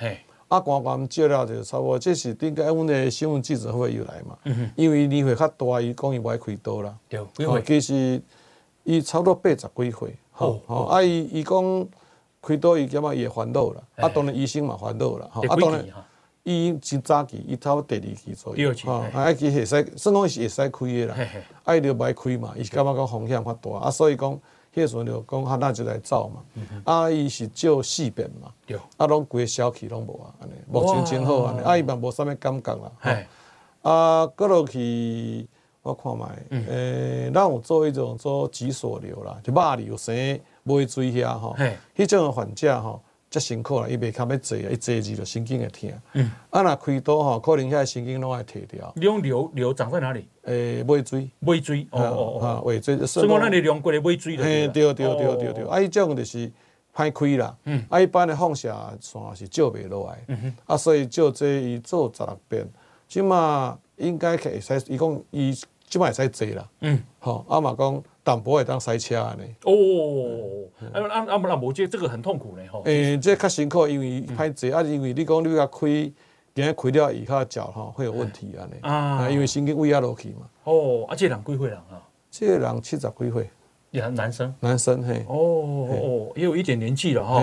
[0.50, 0.56] 嘿。
[0.56, 6.92] 啊，肝癌照了就差不多，这是顶该阮的新闻记者会又来嘛，嗯、因为年岁较大，伊讲伊无爱开刀啦。
[7.08, 8.20] 对，其实
[8.82, 11.88] 伊差不多八十几岁，吼吼、哦，啊伊伊讲
[12.42, 15.84] 开刀伊感觉伊会烦恼啦，啊当然医生嘛烦恼啦，吼啊当然
[16.42, 21.16] 伊真早期，伊差不多第二期左右，吼啊伊会使，算讲是会使开的啦，
[21.62, 24.36] 啊伊就无爱开嘛，伊是感觉讲风险较大，啊所以讲。
[24.74, 26.42] 迄时阵就讲，哈，那就来走嘛。
[26.84, 28.52] 啊，伊是照四遍嘛。
[28.64, 28.78] 对。
[28.96, 30.52] 啊，拢规个消气拢无啊，安尼。
[30.70, 31.60] 目前真好安尼。
[31.62, 32.92] 啊，伊嘛无啥物感觉啦。
[33.02, 33.26] 系。
[33.82, 35.48] 啊，过落去，
[35.82, 36.24] 我看觅。
[36.68, 40.14] 诶，咱有做一种做脊索瘤啦，就肉瘤生
[40.64, 41.56] 尾椎遐吼。
[41.56, 42.04] 系。
[42.04, 45.90] 迄种个患者吼，较辛苦啦，伊袂堪要坐啊，伊坐住就神经会疼。
[46.14, 46.30] 嗯。
[46.50, 48.92] 啊，若开刀吼，可能遐神经拢会摕掉。
[48.96, 50.28] 你讲瘤瘤长在哪里？
[50.42, 56.50] 诶，尾椎，尾椎，哦哦哦，尾椎，所以讲咱的两骨的尾椎，嘿，对对对对对，啊，伊种就是
[56.92, 58.68] 歹开啦，嗯，啊，一般的放射
[59.00, 62.68] 线是照袂落来，嗯哼，啊，所以照这伊做十六遍，
[63.06, 65.56] 即码应该可以使，伊讲伊
[65.90, 76.10] 即摆会使坐啦，嗯，好，啊嘛讲淡薄会当塞车安尼，哦，啊啊啊，那无这这个很痛苦呢，吼，诶，这较辛苦，因为歹坐，啊，因为你讲你要开。
[76.52, 80.48] 今日开了以后脚哈会有问题安尼，啊，因为神经萎压落去嘛。
[80.64, 82.02] 哦，啊，这人几岁人啊？
[82.28, 83.48] 这个人七十几岁，
[83.92, 84.52] 也男生。
[84.58, 85.24] 男生嘿。
[85.28, 85.36] 哦
[85.88, 87.40] 哦，也有一点年纪了哈。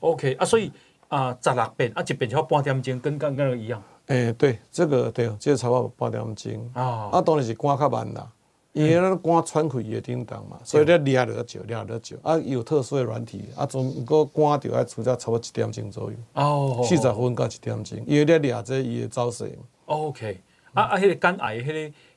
[0.00, 0.72] OK 啊，所以
[1.08, 3.80] 啊，十六遍啊，一遍就要半点钟，跟刚刚一样。
[4.06, 6.70] 诶，对，这个对，这个差不多半点钟。
[6.74, 8.28] 啊，啊，当然是赶较慢啦。
[8.72, 19.64] 因为咱肝喘气也叮当嘛，所以咧抓了就抓了就啊，有特殊的软体啊，总个肝就要处在差不多一点钟左右，哦，四十分到一点钟，因为咧抓这伊的招式嘛。
[19.86, 20.38] OK，
[20.74, 21.66] 啊啊，迄个肝癌，迄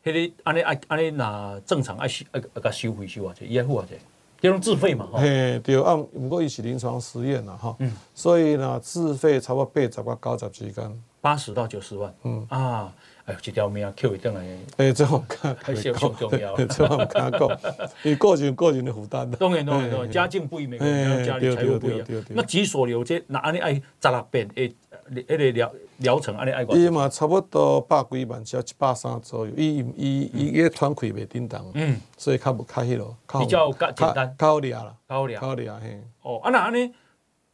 [0.04, 3.94] 个迄个安尼啊安尼，那正常爱收啊啊甲收费收偌济，伊爱付偌济？
[4.42, 12.46] 这种自费嘛，嘿，对，啊，不过伊是临床实验啦，哈，嗯，所以呢，自费差不多八十到九十之间，八十到九十万，嗯。
[12.50, 12.94] 啊，
[13.26, 17.54] 哎呦，这条命 Q 一定来，哎，这我看还是很重要，这我看过，
[18.02, 24.74] 你个人个人的负担的，当然当然当然，家境不一，每个人家里财务不一样，那己所留这那安尼爱十六遍，诶，
[25.10, 26.86] 那个疗疗程安尼爱几？
[26.86, 36.04] 伊嘛差不多百几万，只要一百三左右，伊伊伊个团开袂叮当，嗯，所以较不较迄落，比较简单，较好抓啦，较好抓，较好抓嘿。
[36.22, 36.94] 哦，啊那安尼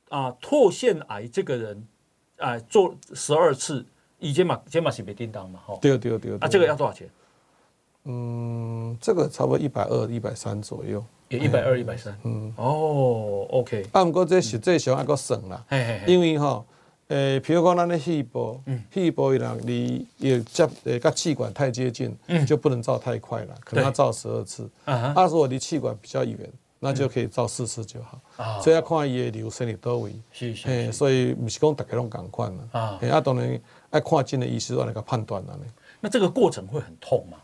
[0.10, 1.88] 啊，唾腺癌这个人，
[2.38, 3.86] 啊，做十二次，
[4.20, 5.80] 以前嘛，以前嘛是袂叮当嘛，吼。
[5.82, 6.38] 对对对。
[6.40, 7.10] 啊，这个要多少钱？
[8.04, 11.04] 嗯，这个差不多一百二、一百三左右。
[11.30, 12.16] 也一百二、一百三。
[12.24, 12.54] 嗯。
[12.58, 13.86] 哦，OK。
[13.94, 15.66] 啊，不过这实际上还佫省啦，
[16.06, 16.66] 因为吼。
[17.10, 24.68] 诶，譬如讲，咱的肺部，肺部伊人离也接诶，甲气管太接近，就不能照太快了，可能要照十二次。
[24.86, 26.38] 啊，如果离气管比较远，
[26.80, 28.60] 那就可以照四次就好。
[28.62, 30.12] 所以要看伊的流生伫倒位。
[30.32, 30.92] 是是。
[30.92, 32.64] 所以不是讲大家拢共款啦。
[32.72, 33.00] 啊。
[33.12, 33.60] 啊，当然
[33.92, 35.66] 爱看诊的医师来个判断啦呢。
[36.02, 37.38] 那这个过程会很痛吗？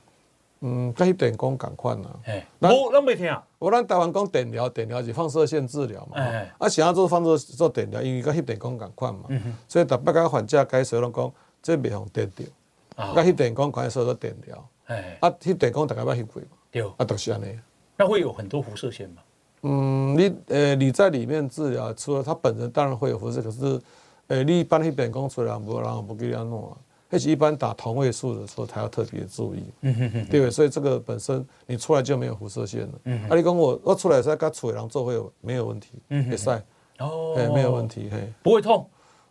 [0.61, 2.19] 嗯，甲迄电工共款啊。
[2.25, 3.43] 哎，我咱没听啊。
[3.59, 6.17] 我咱台湾讲电疗，电疗是放射线治疗嘛。
[6.17, 6.51] 哎。
[6.59, 9.21] 啊，想要做放射做电疗，因为甲迄电工共款嘛。
[9.29, 9.53] 嗯哼。
[9.67, 13.03] 所以逐摆甲患者解释拢讲，这袂用电到。
[13.03, 13.13] 啊。
[13.15, 14.69] 甲迄电工关系说做电疗。
[14.85, 15.17] 哎。
[15.19, 16.47] 啊，迄电工大家捌翕过嘛？
[16.71, 16.83] 对。
[16.97, 17.59] 啊，都是安尼。
[17.97, 19.21] 那会有很多辐射线吗？
[19.63, 23.81] 嗯，你呃，你在里面治疗，除了他本人当然会有辐射，可是，
[24.25, 26.77] 呃，你一般迄电工出来，无人不给你安弄啊。
[27.11, 30.49] 而且一般打同位素的时候，他要特别注意，嗯、哼哼对不对？
[30.49, 32.93] 所以这个本身你出来就没有辐射线了。
[33.03, 35.89] 嗯、哼啊，你讲我我出来在跟处理人做会有没有问题？
[36.09, 36.63] 嗯，会晒
[36.99, 38.89] 哦，嘿，没有问题，嘿，不会痛。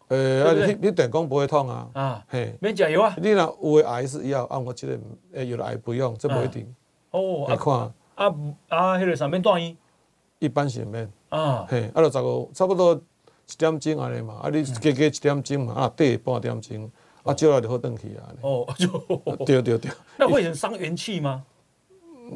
[0.09, 1.89] 呃，啊，你你电工不会痛啊？
[1.95, 3.17] 啊，嘿，免加油啊。
[3.17, 4.99] 你若有的癌是要按我记得，
[5.33, 6.67] 诶，有的癌不用，这不一定。
[7.13, 8.27] 哦，啊看啊啊，
[8.69, 9.77] 啊，迄个上面断医，
[10.41, 16.91] 一般是免啊，嘿，啊，就十个差不多一点钟安尼嘛，啊，你加加一点钟嘛，啊，对，半点钟。
[17.23, 18.33] 啊，就来就好转去啊！
[18.43, 18.89] 哦，就
[19.45, 19.91] 对对对。
[20.19, 21.45] 那会很伤元气吗？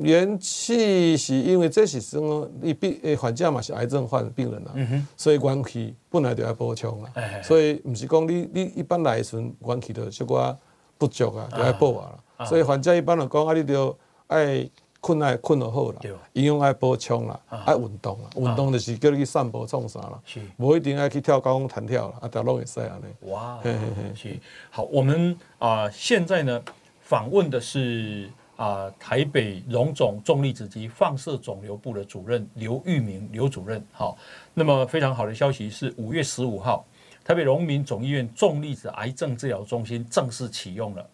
[0.01, 2.51] 元气是因为这是什么？
[2.61, 7.11] 你病诶，患者嘛是癌症患病人啊，嗯、所以元气本来就要补充啊。
[7.15, 10.59] 嘿嘿所以不是讲你你一般来时元气就小可
[10.99, 12.19] 不足啊，就要补啊。
[12.37, 14.69] 啊所以患者一般来讲啊，你就爱。
[15.05, 16.01] 困爱困就好啦，
[16.33, 20.19] 营养爱补充啦，爱运动啦，运动就是叫你去散步创啥啦，
[20.57, 23.31] 无一定爱去跳高空弹跳啦，啊，跳拢会使安尼。
[23.31, 23.61] 哇，
[24.15, 24.41] 是
[24.71, 26.63] 好，我们啊现在呢
[27.03, 33.85] 访问的是啊台北荣总重粒子及放射肿瘤部的主任刘玉明刘主任。
[33.93, 34.17] 好，
[34.55, 36.83] 那么非常好的消息是五月十五号，
[37.23, 41.07] 台北荣民总医院重粒子癌症治疗中心正式启用了。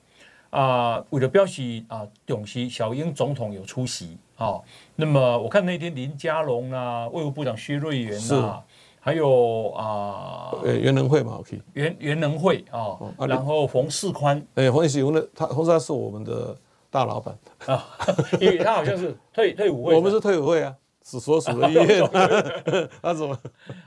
[0.51, 4.61] 啊，为了表示啊，重视小英总统有出席啊。
[4.97, 8.63] 那么我看那天林佳龙啊，卫务部长薛瑞元啊，
[9.01, 16.57] 还有啊，呃，袁能惠嘛，OK，袁袁能惠啊，然后冯世宽，哎，冯世宽的他，冯世宽是我们的
[16.91, 17.39] 大老板。
[17.67, 17.87] 啊，
[18.41, 22.03] 因为他好像是退退伍会，我们是退伍会啊，是所属的医院，
[23.01, 23.39] 他怎么？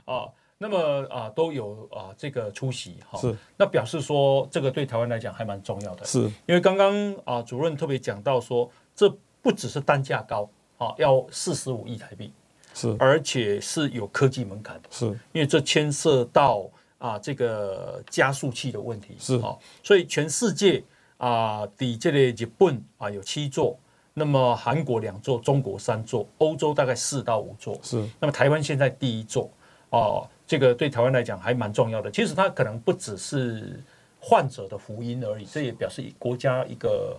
[0.06, 0.26] 啊？
[0.66, 3.36] 那么啊，都有啊这个出席哈，是。
[3.54, 6.20] 那表示说这个对台湾来讲还蛮重要的，是。
[6.46, 10.48] 因为刚刚啊主任特别讲到说，这不只是单价高
[10.78, 12.32] 啊，要四十五亿台币，
[12.72, 12.96] 是。
[12.98, 15.04] 而且是有科技门槛的，是。
[15.32, 19.36] 因为这牵涉到啊这个加速器的问题，是。
[19.40, 20.82] 啊，所以全世界
[21.18, 23.78] 啊，底这里日本啊有七座，
[24.14, 28.02] 那么韩国两座，中国三座，欧洲大概四到五座，是。
[28.18, 29.50] 那么台湾现在第一座
[29.90, 30.26] 哦。
[30.46, 32.10] 这个对台湾来讲还蛮重要的。
[32.10, 33.82] 其实它可能不只是
[34.20, 37.18] 患者的福音而已，这也表示国家一个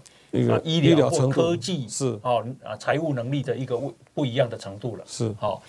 [0.50, 2.34] 啊医疗或科技是啊
[2.64, 5.04] 啊财务能力的一个不不一样的程度了。
[5.08, 5.62] 是好，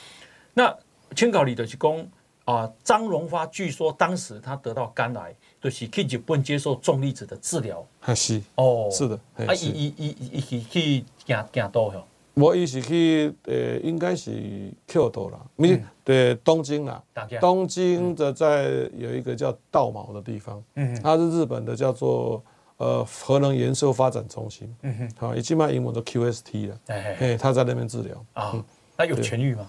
[0.54, 0.74] 那
[1.14, 2.08] 清考里的去攻
[2.44, 7.84] 啊，张荣发据说当时他得到肝癌，就是去日本接受重粒子的治疗。
[8.14, 9.18] 是哦，是的。
[9.46, 12.06] 啊，一一一一去去行行多哟。
[12.36, 17.02] 我伊是去呃，应该是 Q 多啦，不是对东京啦。
[17.40, 22.44] 东京的在有一个叫稻毛的地方，嗯它是日本的叫做
[22.76, 24.70] 呃核能研究发展中心。
[24.82, 26.78] 嗯哼，好，已经把英文都 QST 了。
[26.88, 28.62] 哎，他在那边治疗啊，
[28.98, 29.66] 那有痊愈吗？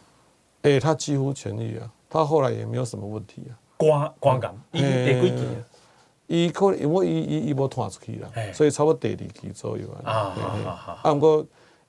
[0.63, 3.56] 哎，他几乎痊愈啊，他后来也没有什么问题啊。
[3.77, 5.63] 光光感，伊第几期啊？
[6.27, 10.12] 伊可能因为伊伊伊无传出去啦，所以差不多第二期左右啊。
[10.12, 10.13] 啊
[10.65, 11.13] 啊啊！
[11.13, 11.45] 不过。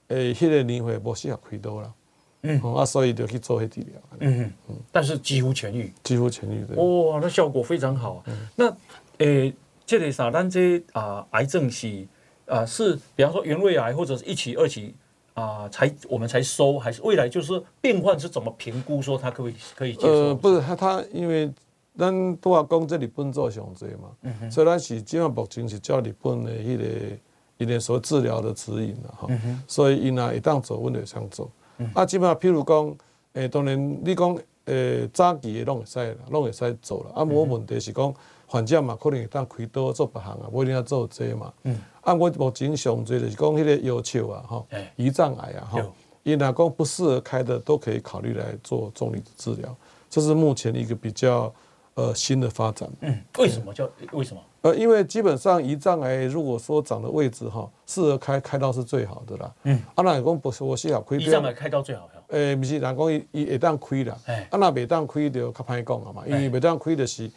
[0.08, 1.94] 诶，迄个年会无适合开刀了，
[2.42, 8.24] 嗯，啊，所以就去做迄治疗，嗯嗯，但是几乎痊愈，几乎痊愈的，哇，那效果非常好。
[8.56, 8.74] 那
[9.18, 9.52] 诶，
[9.84, 12.06] 这个啥，咱这啊，癌症是
[12.46, 14.94] 啊，是比方说原位癌或者是一期、二期
[15.34, 20.08] 啊、呃，才我们才收，还是未来就是病患是怎么评估说他可以可以接受？
[20.08, 21.52] 呃，不是他他因为
[21.98, 24.50] 咱都要讲这日本做上济嘛，嗯、哼。
[24.50, 27.16] 所以咱是今嘛目前是照日本的迄、那个
[27.58, 31.50] 一点所治疗的指引了哈，嗯、所以伊若一旦走，我们就想做。
[31.78, 32.86] 嗯、啊，基本上譬如讲，
[33.34, 37.10] 诶、欸，当然你讲诶、欸、早期的拢会使啦，拢会使做啦。
[37.16, 38.14] 啊，无问题是讲
[38.46, 41.52] 患者嘛，可能会当开刀做别项啊，不一定要做这嘛。
[41.64, 41.78] 嗯。
[42.00, 44.66] 啊，我目前上济就是讲迄个要求啊，吼，
[44.96, 45.92] 胰脏癌啊，吼，
[46.22, 49.76] 伊若讲不适合开的，都可以考虑来做重力的治疗。
[50.08, 51.52] 这是目前一个比较
[51.98, 52.88] 呃新的发展。
[53.00, 53.18] 嗯。
[53.38, 54.40] 为什么叫为什么？
[54.62, 59.52] 呃，因为基本上胰脏癌如果说长的位置哈，适合开开刀是最好的啦。
[59.64, 59.82] 嗯。
[59.96, 61.16] 啊，那讲不是我是要开。
[61.16, 62.08] 胰脏癌开刀最好。
[62.28, 64.16] 诶，不是，人讲伊伊会当开啦。
[64.26, 64.46] 哎。
[64.50, 67.30] 啊，那袂当开就较歹讲啊嘛，因为袂当开就是，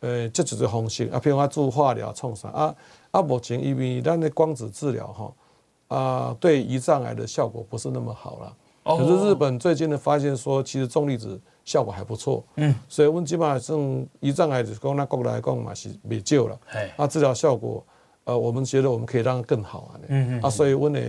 [0.00, 2.74] 呃，这就是方式啊，譬如讲做化疗创伤啊
[3.12, 5.32] 啊，目前因为咱的光子治疗哈
[5.96, 8.52] 啊，对胰脏癌的效果不是那么好啦。
[8.84, 8.96] 哦。
[8.98, 12.44] 可是日本最近的发现说，其实重粒子效果还不错。
[12.56, 12.74] 嗯。
[12.88, 13.78] 所以，阮基本上
[14.20, 16.58] 胰脏癌就是讲，那国内来讲嘛是未救了。
[16.68, 16.92] 哎。
[16.96, 17.84] 啊，治疗效果，
[18.24, 20.00] 呃，我们觉得我们可以让它更好啊。
[20.08, 20.42] 嗯嗯。
[20.42, 21.00] 啊，所以阮的。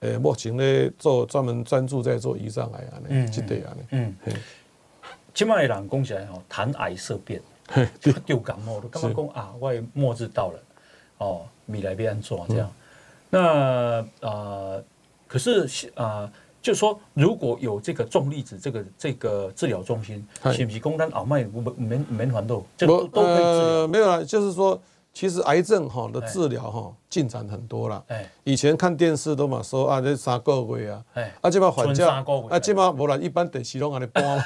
[0.00, 4.14] 诶，目前咧做专门专注在做胰脏癌啊，呢，这对啊，呢，嗯，
[5.32, 7.40] 今麦人讲起来吼，谈癌色变，
[8.26, 10.58] 丢感冒都刚刚讲啊，我末日到了，
[11.16, 12.70] 哦，米来变做这样，
[13.30, 14.76] 那啊，
[15.26, 16.30] 可是啊，
[16.66, 24.76] 就是说如果有这个重粒子这个这个治疗中心，是不是讲咱后麦没没没烦恼，这都都可以治疗，没有啦，就是说。
[25.18, 28.04] 其实癌症哈的治疗哈进展很多了。
[28.08, 28.30] 哎。
[28.44, 31.32] 以前看电视都嘛说啊，这三个月啊，哎。
[31.40, 34.44] 啊这嘛患者啊这嘛无啦，一般电视拢安尼播嘛。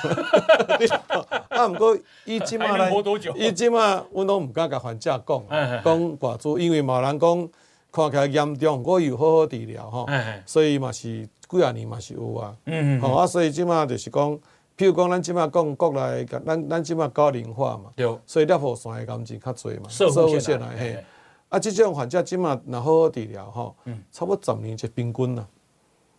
[1.51, 2.93] 啊，不过伊这嘛来，
[3.35, 5.45] 伊这嘛我拢唔敢甲患者讲，
[5.83, 7.49] 讲寡住，因为嘛人讲
[7.91, 10.07] 看起来严重，我有好好治疗哈，
[10.47, 12.57] 所以嘛是几啊年嘛是有啊。
[12.67, 13.01] 嗯嗯。
[13.01, 14.39] 好啊，所以即嘛就是讲。
[14.79, 21.05] 譬如讲，咱即马讲国内，咱咱即马高龄化嘛，对所以尿泡酸的感情较侪嘛，社会线来嘿。
[21.51, 25.47] 啊，即种患者即马若好好治疗吼，嗯，差不多十年就平均啦，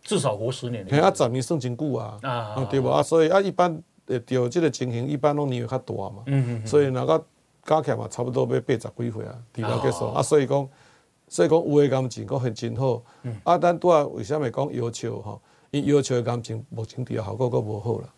[0.04, 0.86] 至少活十年。
[0.88, 7.24] 嘿，啊，十年算真久啊，啊，对无啊，所以啊，一般会着即个情形，一般拢年纪较大嘛，嗯嗯，所以若个
[7.64, 10.68] 加起来嘛，差不多要八十几岁啊，治疗结束啊，所以讲，
[11.32, 13.02] 所以讲有诶感情讲很真好，
[13.42, 15.40] 啊，咱拄啊为啥物讲要求吼？
[15.70, 18.08] 伊要求的癌症目前治疗效果佫无好啦。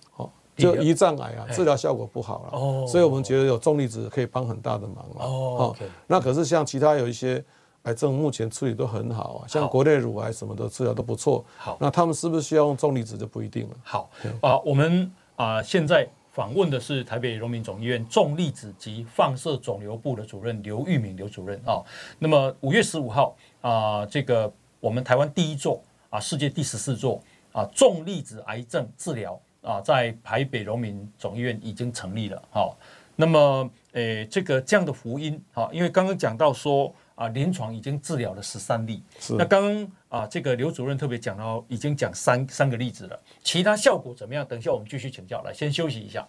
[0.57, 5.25] 就胰脏癌啊，治疗效果不好了，哦、所以我们觉得有重粒子可以帮很大的忙了。
[5.25, 5.77] 哦，
[6.09, 7.45] 那可是像其他有一些
[7.83, 11.45] 癌症，目前处理都很好啊，像国内乳癌什么的治疗都不错。
[11.57, 13.77] 好，那他们是不是需要用重离子就不一定了。
[13.85, 21.81] 好，啊，我们啊现在访问的是台北荣民总医院重粒子及放射肿瘤部的主任刘玉敏刘主任啊。
[22.19, 29.41] 那么五月十五号啊，这个我们台湾第一座啊，世界第十四座啊重粒子癌症治疗。
[29.65, 32.77] 啊，在台北荣民总医院已经成立了，好，
[33.17, 44.45] 那么，诶，这个这样的福音，哈，因为刚刚讲到说，啊，临床已经治疗了十三例，是，那刚刚啊，这个刘主任特别讲到，已经讲三三个例子了，其他效果怎么样？
[44.45, 46.27] 等一下我们继续请教，来，先休息一下。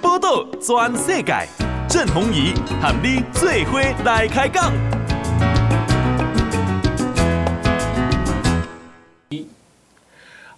[0.00, 1.48] 报道全世界，
[1.88, 4.72] 郑弘仪喊你最伙来开讲。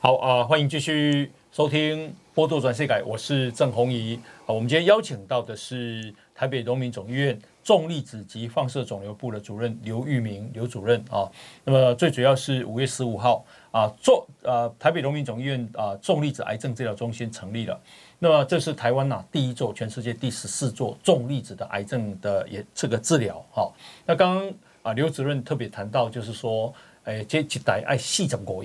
[0.02, 2.08] 好啊、呃，欢迎继续收听
[2.40, 4.48] 《波多转世改》，我是郑弘仪啊。
[4.48, 11.30] 我们今天邀请到的是台北荣民总医院重粒子及放射肿瘤部的主任刘玉明刘主任啊。
[11.64, 17.78] 那么最主要是五月十五号啊，重呃台北荣民总医院啊重粒子癌症治疗中心成立了。
[18.18, 23.70] 那么这是台湾呐第一座，全世界第十四座重粒子的癌症的也这个治疗哈。
[24.06, 26.72] 那刚刚啊刘主任特别谈到，就是说，
[27.04, 28.64] 哎，这一代爱细怎么过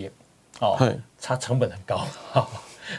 [0.61, 0.77] 哦，
[1.21, 2.07] 它成本很高，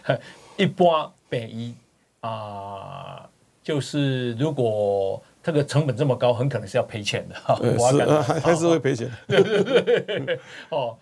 [0.56, 1.74] 一般便宜
[2.20, 3.28] 啊，
[3.62, 7.56] 就是如果这个成本这么高，很可能是要赔钱的哈。
[7.56, 9.10] 是啊，还还是会赔钱。
[9.28, 10.96] 对 对对，哦，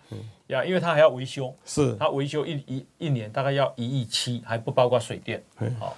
[0.47, 5.43] 呀，因为它还要维修，是它维修一一一年大概要一亿七，还不包括水电。
[5.79, 5.97] 好，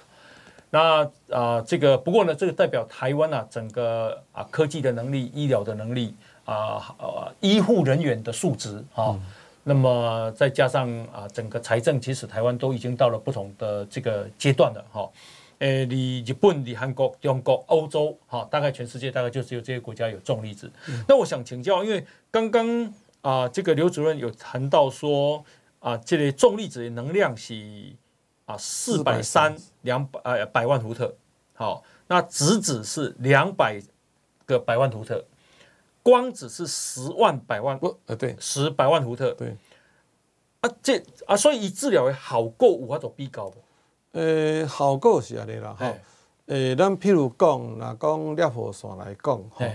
[0.70, 6.14] 那啊，这个不过呢，这个代表台湾啊，整个啊科技的能力、医疗的能力
[6.44, 9.18] 啊，呃，医护人员的素质啊。
[9.68, 15.10] 那么再加上啊，整个财政其实台湾都已经到了不同的这个阶段了哈。
[15.58, 20.70] 诶，你日本、你韩国、中国、欧洲，哈，大概全世界大概就只有这些国家有重粒子。
[21.06, 25.44] 那我想请教，因为刚刚啊，这个刘主任有谈到说
[25.80, 27.54] 啊，这类重粒子的能量是
[28.46, 31.14] 啊四百三两百呃百万伏特，
[31.54, 33.82] 好，那质子是两百
[34.46, 35.22] 个百万伏特，
[36.08, 39.30] 光子是十万百万不呃对，十百万伏特。
[39.32, 39.54] 对。
[40.60, 43.54] 啊这啊，所以以治疗的效果有法度比较无？
[44.12, 45.92] 呃，效果是安尼啦，哈，
[46.46, 49.66] 诶，咱譬如讲，若讲裂火线来讲，哈，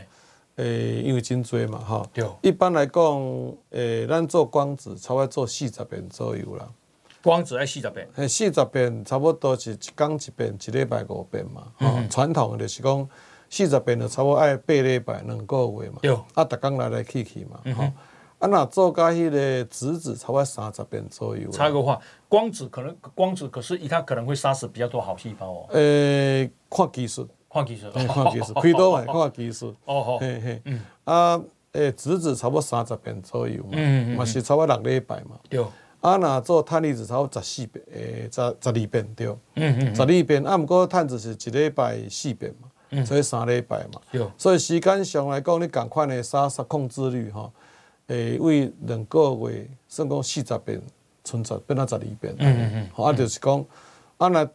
[0.55, 6.67] 诶，因为真多嘛，哈，对，一般来讲，诶，咱做光子，差不多做四十遍左右啦。
[7.21, 13.07] 光子爱四十遍，诶，四十遍差不多是一天一遍，一礼拜五遍嘛，哈，传统的就是讲
[13.55, 17.93] 四十遍就差不多爱八礼拜两个月嘛，对，啊，逐工来来去去嘛，哈。
[18.39, 21.51] 啊，那做加迄个质子，差不多三十遍左右。
[21.51, 25.65] 插个话，光子可能光子，可是它可能会杀死比较多好细胞哦。
[25.69, 29.69] 诶，看技术，看技术，看技术， 开刀嘛看技术。
[29.85, 30.81] 哦哦，嘿嘿，嗯。
[31.03, 31.39] 啊，
[31.73, 35.37] 诶，质子差不多三十遍左右嘛，嗯嘛是差不多六礼拜嘛。
[35.47, 35.63] 对。
[36.01, 39.27] 啊，那做碳离子差不多十四遍，诶，十十二遍对。
[39.55, 39.95] 嗯嗯。
[39.95, 42.67] 十二遍，啊，毋过碳子是一礼拜四遍嘛，
[43.05, 44.01] 所以三礼拜嘛。
[44.37, 47.51] 所以时间上来讲，你共款的杀杀控制率吼。
[48.07, 50.81] 诶，为两个月，算讲四十遍，
[51.23, 52.35] 存十变到十二遍。
[52.37, 53.05] 嗯嗯嗯。
[53.05, 53.65] 啊，就是讲，
[54.17, 54.47] 啊，那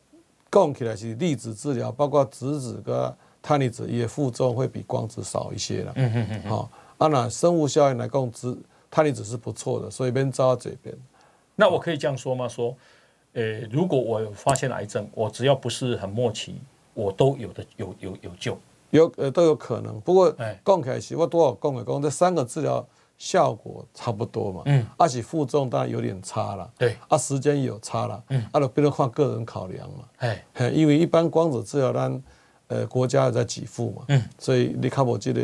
[0.51, 5.93] 讲起来是粒子治疗，包括质子跟碳离子，伊的副作用会比光子少一些啦。
[5.97, 6.51] 嗯嗯嗯。
[6.51, 8.55] 好，啊，那生物效应来讲，质
[8.91, 10.95] 碳离子是不错的，所以免走到这边。
[11.57, 12.47] 那我可以这样说吗？
[12.47, 12.77] 说，
[13.33, 16.55] 诶，如果我有发现癌症，我只要不是很末期，
[16.99, 18.59] 我都有的有有有救。
[18.91, 20.35] 有呃都有可能，不过
[20.65, 22.85] 讲起来是我多少共凯共这三个治疗。
[23.21, 32.23] 效果差不多嘛，嗯，而且负重当然有点差了，对，啊，时间也有差了，嗯，啊，都变成看个人考量嘛，哎，因为一般光子治疗单，
[32.69, 35.41] 呃，国家也在给付嘛，嗯，所以你看我这个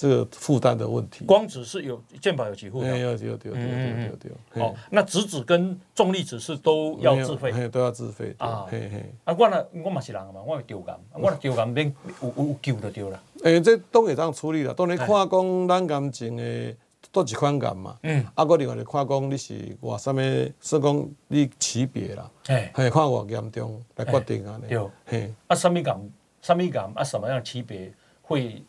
[0.00, 8.34] 这个负担的问题，光子是有健保有给付的，有有有有有有有，哦，那质子跟重粒子是都要自费，都要自费。
[8.38, 16.74] 啊，嘿嘿，啊，我那我嘛是人嘛，我会丢癌，我丢癌免有有救就对了，诶，这都会当处理了，当你看讲咱感情的。
[17.12, 20.22] 多几款癌嘛，嗯，啊，个另外就看讲你是话什么，
[20.60, 26.00] 说讲你区别啦，哎，看看我严重来决定啊，对，嘿，啊，什么癌，
[26.40, 27.92] 什么癌，啊，什么样区别
[28.22, 28.62] 会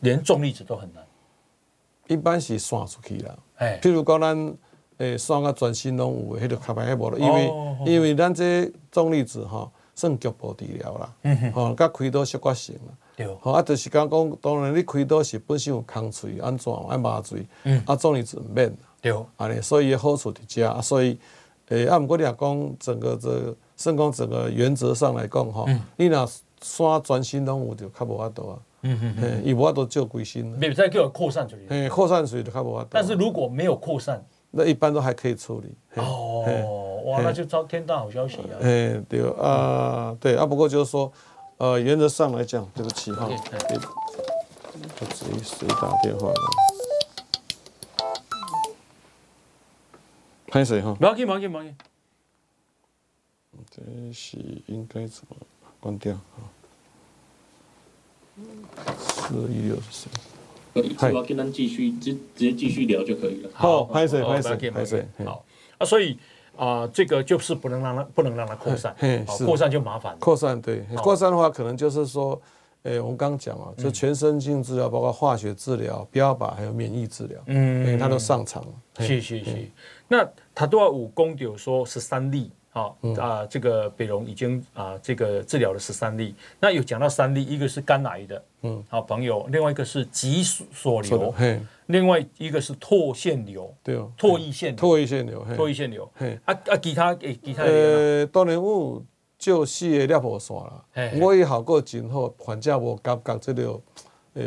[0.00, 1.04] 连重粒子都很难，
[2.06, 4.56] 一般是散出去啦，哎，譬如讲咱
[4.98, 7.52] 诶散啊全身拢有诶，迄个较歹迄无咯，因为
[7.86, 12.94] 因为咱这重粒子吼算局部治疗啦，嗯吼，甲开刀小可性啦。
[13.40, 17.82] 好啊，就是讲讲，当然你开刀是本身有空喙，安怎爱麻醉，嗯。
[17.84, 21.18] 啊，重粒子免，对，安尼，所以好处伫遮啊，所以，
[21.70, 25.66] 诶，啊，毋过你若讲整个这，算讲整个原则上来讲吼，
[25.96, 26.30] 你若
[26.62, 32.88] 山全身拢有就较无法度啊，嗯嗯嗯，伊无法度照规身，袂使叫扩散出去，嘿，扩散出去就较无法度。
[32.90, 35.74] 但是如果没有扩散，那一般都还可以处理。
[36.00, 38.56] 哦，哇，那就遭天大好消息啊！
[38.60, 41.12] 哎，对啊，对啊，不过就是说。
[41.60, 46.34] 呃，原则上来讲，对不起哈，不至于谁打电话了。
[50.46, 50.94] 拍谁哈？
[50.94, 51.76] 不要紧，不要紧，不要紧。
[53.68, 55.36] 这是应该怎么
[55.80, 56.16] 关掉？
[58.98, 59.82] 四一六是
[60.72, 60.94] 谁？
[60.96, 63.50] 好，我跟他继续，直直接继续聊就可以了。
[63.52, 64.22] 好，拍谁？
[64.22, 64.70] 拍谁？
[64.70, 65.06] 拍谁？
[65.24, 65.44] 好
[65.78, 66.18] 啊，所以。
[66.58, 68.92] 啊、呃，这个就是不能让它不能让它扩散，
[69.46, 70.16] 扩散就麻烦。
[70.18, 72.42] 扩散对，扩散的话可能就是说，
[72.82, 78.72] 诶，我们刚刚讲啊，就全身性治疗，包括化学治疗、标靶还有免疫治疗，嗯，它都上场了。
[78.98, 79.70] 是是是。
[80.08, 82.50] 那他都要五公有说十三例。
[82.78, 86.32] 好啊，这个北荣已经啊，这个治疗了十三例。
[86.60, 91.34] 那有讲到三例，一个是肝癌的，嗯，好朋友，另外一个是脊索瘤，
[91.86, 96.08] 另外一个是唾腺瘤，对哦，唾液腺，唾液腺瘤，唾液腺瘤，
[96.44, 99.02] 啊啊，其他诶，其他呃，当然有
[99.36, 100.84] 就死的摄护腺啦，
[101.20, 103.80] 我也效果真好，患者无感觉这个，
[104.34, 104.42] 呃，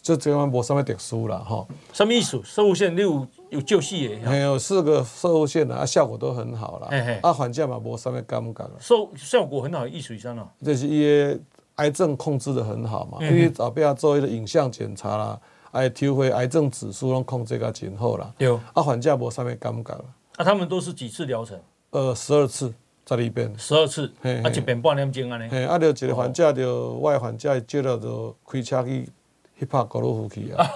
[0.00, 1.66] 就这样无什么特殊啦，哈。
[1.92, 2.40] 什么意思？
[2.44, 3.26] 摄护腺六？
[3.52, 6.88] 有救死的，还有四个售后线的啊，效果都很好了。
[7.20, 8.70] 啊，反正嘛无啥物感觉。
[8.80, 10.48] 效效果很好，意思是啥呢？
[10.64, 11.38] 就是伊个
[11.74, 15.38] 癌症控制得很好嘛，因为后边做一个影像检查啦，
[15.72, 18.32] 哎，抽回癌症指数拢控制个真好啦。
[18.38, 19.92] 有啊，患者无啥物感觉。
[20.36, 21.60] 啊，他们都是几次疗程？
[21.90, 22.72] 呃，十二次
[23.04, 23.52] 在里边。
[23.58, 25.50] 十二次，啊，一遍半点钟安尼。
[25.50, 29.10] 嘿，啊，就一个患者就外患者接了就开车去。
[29.62, 30.66] 去拍高尔夫去啊！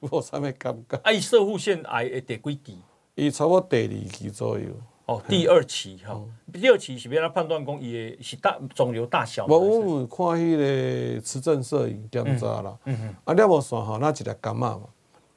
[0.00, 0.96] 无啥物感觉。
[1.02, 2.78] 啊，伊射护腺癌的第几期？
[3.14, 4.64] 伊差不多第二期左右。
[5.04, 6.18] 哦，第二期哈。
[6.50, 9.46] 第二期是要来判断讲伊是大肿瘤大小。
[9.46, 10.56] 无，我们看迄
[11.14, 12.74] 个磁振摄影检查啦。
[12.86, 13.14] 嗯嗯。
[13.24, 14.80] 啊，了无算吼，那一粒柑仔嘛。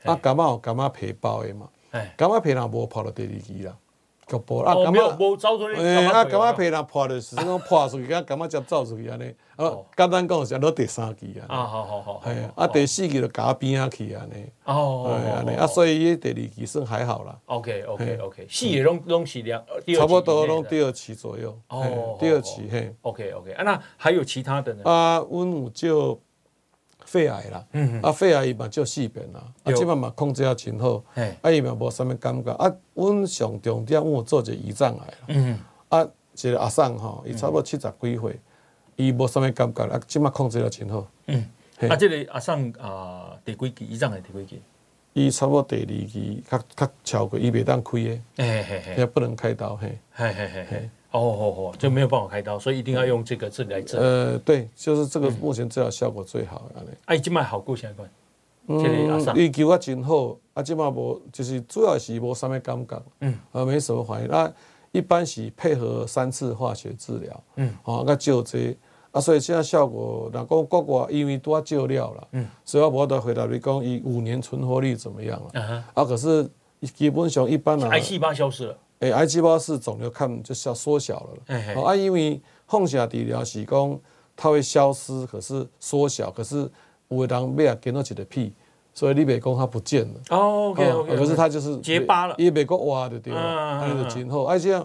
[0.03, 1.69] 啊，柑仔有柑仔皮包的嘛。
[1.91, 2.15] 哎。
[2.17, 3.75] 柑仔皮若无跑到第二期啦。
[4.31, 9.33] 局部啊，感觉无走出去，啊，感觉被人破了是讲破出去，感觉接走出去安尼。
[9.57, 11.45] 啊，简单讲就是落第三期啊。
[11.47, 12.21] 啊，好好好。
[12.23, 14.45] 系啊，啊第四期就加边仔去安尼。
[14.63, 15.19] 哦。
[15.23, 17.37] 系安尼，啊所以第二期算还好啦。
[17.45, 19.63] OK OK OK，四期拢拢是两，
[19.97, 21.55] 差不多拢第二期左右。
[21.67, 22.17] 哦。
[22.19, 22.95] 第二期嘿。
[23.01, 24.83] OK OK，啊那还有其他的呢？
[24.89, 26.19] 啊，阮有就
[27.11, 27.65] 肺癌啦。
[27.73, 28.01] 嗯嗯。
[28.01, 31.03] 啊肺癌伊嘛就四遍啦，啊即摆嘛控制啊真好。
[31.13, 31.35] 嘿。
[31.41, 35.17] 啊伊嘛无啥物感觉，啊阮上重点阮有做者胰脏癌啦。
[35.27, 35.59] 嗯。
[35.89, 36.07] 啊
[36.41, 38.39] 一个阿婶吼，伊差不多七十几岁。
[38.95, 41.07] 伊无啥物感觉，啊，即马控制了真好。
[41.27, 41.45] 嗯，
[41.89, 43.95] 啊，即个阿桑啊，第几期？
[43.95, 44.61] 胰脏癌第几期？
[45.13, 48.21] 伊差不多第二期，较较超过，伊袂当开诶。
[48.37, 49.97] 嘿也不能开刀，嘿。
[50.11, 50.89] 嘿嘿嘿嘿。
[51.11, 53.97] 哦哦哦，就没有办法开刀，所以一定要用这个治来治。
[53.97, 56.69] 呃，对，就是这个目前治疗效果最好。
[56.75, 56.89] 安尼。
[57.05, 58.09] 啊，伊即马好过现在款。
[58.67, 63.01] 嗯，伊救我真好，啊，即马无，就是主要是无啥物感觉。
[63.19, 63.37] 嗯。
[63.51, 64.27] 啊，没什么反应。
[64.29, 64.51] 啊
[64.93, 67.43] 一般是配合三次化学治疗。
[67.55, 67.73] 嗯。
[67.85, 68.77] 哦，啊，照这。
[69.11, 75.61] 啊，所以现在效果，若讲国外因为多照料了，嗯，所以我无得回答你讲，伊五年存活率怎么样了？
[75.61, 76.49] 啊，啊，可是
[76.93, 83.99] 基本上一般啊，癌细胞消失了，诶、欸，癌细胞是肿瘤看就小缩小了，哎、哦啊，因为放射治疗是讲
[84.35, 86.67] 它会消失，可是缩小，可是
[87.09, 88.51] 有的人买啊见到一个屁，
[88.93, 94.81] 所以你别讲它不见了，哦，OK OK，可是它就是结疤了，伊别个挖就对了，啊，就真好，而且。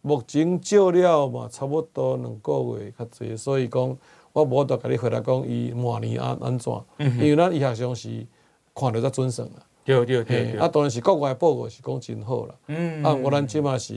[0.00, 3.98] 目前照料嘛，差不多两个月较侪，所以讲
[4.32, 8.24] 我无得甲你回答讲伊明年安安怎，因为咱医学上是
[8.72, 9.54] 看着较准算啦。
[9.96, 10.58] 对对对。
[10.58, 12.54] 啊，当然是国外报告是讲真好啦。
[12.66, 13.02] 嗯。
[13.02, 13.94] 啊，我咱即马是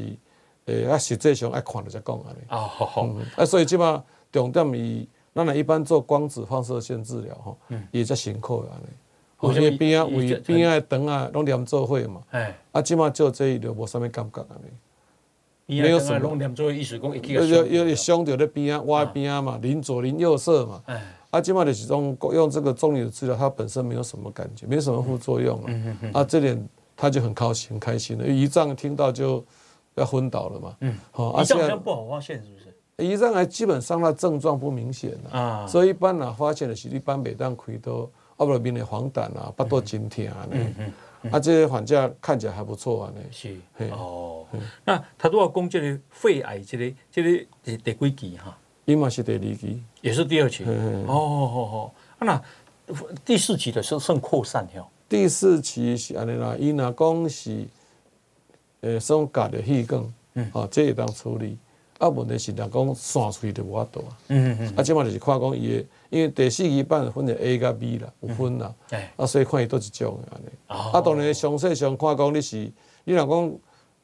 [0.65, 2.39] 诶，啊实际上爱看着才讲安尼。
[2.47, 3.09] 啊好好。
[3.35, 7.57] 啊，所以即马重点伊，咱来一般做光子放射线治疗吼，
[7.91, 8.87] 伊才辛苦安尼。
[9.41, 12.21] 有些边啊，胃边啊肠啊，拢连做伙嘛。
[12.31, 12.55] 哎。
[12.71, 15.81] 啊，即马做这伊就无啥物感觉安尼。
[15.81, 16.29] 没有什么，
[17.45, 20.81] 有有有伤到咧边啊，歪边啊嘛，邻左邻右舍嘛。
[21.31, 25.97] 啊，金马就是用用这个中医的治疗，它本身没有什么感觉，没什么副作用啊。
[26.13, 28.25] 啊，这点他就很高兴，很开心了。
[28.25, 29.43] 胰脏听到就
[29.95, 30.75] 要昏倒了嘛。
[30.81, 31.41] 嗯，好。
[31.41, 32.67] 胰脏好像不好发现，是不是？
[32.97, 40.47] 胰脏癌基本上它症状不明显啊，所以一般呢，发现的是一般每当开刀，啊不，面的黄疸啊，巴肚真疼啊。
[41.31, 43.21] 啊，这些患者看起来还不错啊，呢。
[43.31, 43.55] 是，
[43.91, 44.45] 哦，
[44.83, 48.57] 那他都要攻击的肺癌，这个这个第第几期哈？
[48.91, 50.63] 伊嘛是第二期，也是第二期。
[50.65, 52.41] 哦哦哦，那
[53.23, 54.87] 第四期的时候算扩散了。
[55.07, 57.65] 第四期是安尼啦，伊若讲是，
[58.81, 61.57] 诶，算割的气管，嗯，啊，这会当处理。
[61.99, 64.17] 啊，问题是若讲散出去就无法度啊。
[64.29, 64.73] 嗯嗯嗯。
[64.75, 65.85] 啊，即嘛就是看讲伊的。
[66.09, 68.73] 因为第四期版分成 A 甲 B 啦，有分啦，
[69.15, 70.47] 啊，所以看伊都一种安尼。
[70.67, 72.57] 啊，当然详细上看讲你是，
[73.03, 73.53] 你若讲，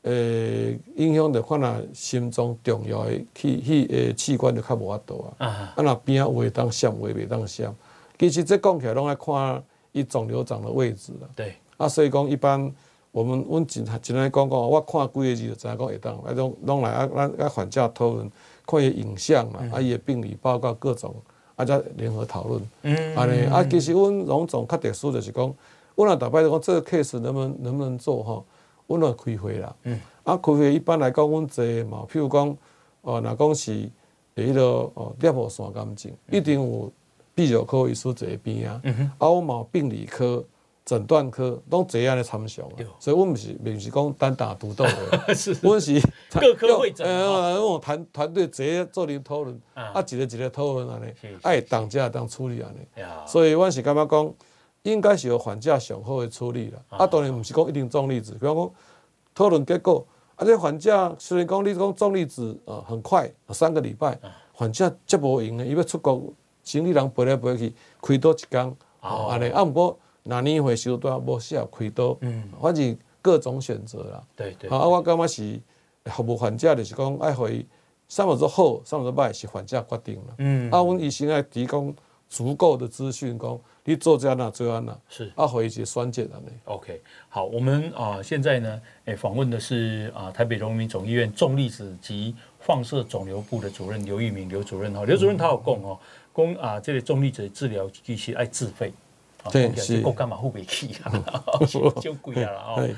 [0.03, 5.45] 诶，影响着看若心脏重要诶器器诶器官就较无法度啊。
[5.45, 7.73] 啊，啊，若边啊会当闪，会袂当闪。
[8.17, 11.27] 其实这讲起来拢爱看伊肿瘤长的位置啦。
[11.35, 11.53] 对。
[11.77, 12.71] 啊，所以讲一般
[13.11, 18.31] 我们阮真真爱讲讲，我看几个字就知影讲会当，啊，拢拢来啊，咱啊患者讨论，
[18.65, 21.13] 看伊影像嘛，啊，伊诶病理报告各种。
[21.57, 25.43] 啊，再联合讨论，嗯安尼、嗯、啊，其实阮荣总较特殊就是讲，
[25.95, 28.45] 阮若逐摆讲这个 case 能不能能不能做吼，
[28.87, 29.75] 阮就开会啦。
[29.83, 32.57] 嗯、啊，开会一般来讲，阮坐嘛，譬如讲，
[33.01, 33.89] 哦，若讲是
[34.35, 34.61] 迄个
[34.93, 36.91] 哦，摄护腺癌症，一定有
[37.35, 38.81] 泌尿科医师坐边啊，
[39.17, 40.43] 啊，我嘛病理科。
[40.87, 45.21] 诊断科都这样的参详啊，所以我们是毋是讲单打独斗的，
[45.61, 45.99] 我们是
[46.31, 54.33] 各科会诊，呃，阮有团团队直接做点讨论，啊，一个一个讨论安尼，爱当家当处理安尼，所以我是感觉讲，
[54.91, 58.71] 应该是有患者上好的处理啦，啊，当然不是讲一定重粒子，比方讲
[59.33, 64.19] 讨论结果，啊，这患者虽然讲你讲重粒子呃很快三个礼拜，
[64.53, 66.33] 患者接无用的，伊要出国，
[66.63, 69.97] 行李人背来背去，开刀一工，哦，安尼，啊，不过。
[70.29, 74.21] 那年会收多无适合开刀，嗯，反正各种选择啦。
[74.35, 74.69] 对对。
[74.69, 75.57] 啊，我感觉是
[76.07, 77.65] 服务患者，就是讲爱会
[78.09, 80.35] 什么时好，什么时歹是患者决定了。
[80.39, 80.69] 嗯。
[80.69, 81.95] 啊，阮医生爱提供
[82.27, 83.57] 足够的资讯，讲
[83.89, 84.97] 你做这样那这样那。
[85.07, 85.31] 是。
[85.35, 86.51] 啊，会一些关键的呢。
[86.65, 95.97] OK，好，我们啊现在呢，诶访问的是啊台北荣民总医院重粒子及放射肿瘤部的主任刘玉明刘主任哈，刘主任他有讲哦，
[96.35, 98.91] 讲啊这个重粒子治疗其实爱自费。
[99.49, 101.23] 对，是够干嘛付不起啊？
[102.01, 102.51] 就贵啊！
[102.75, 102.89] 哦，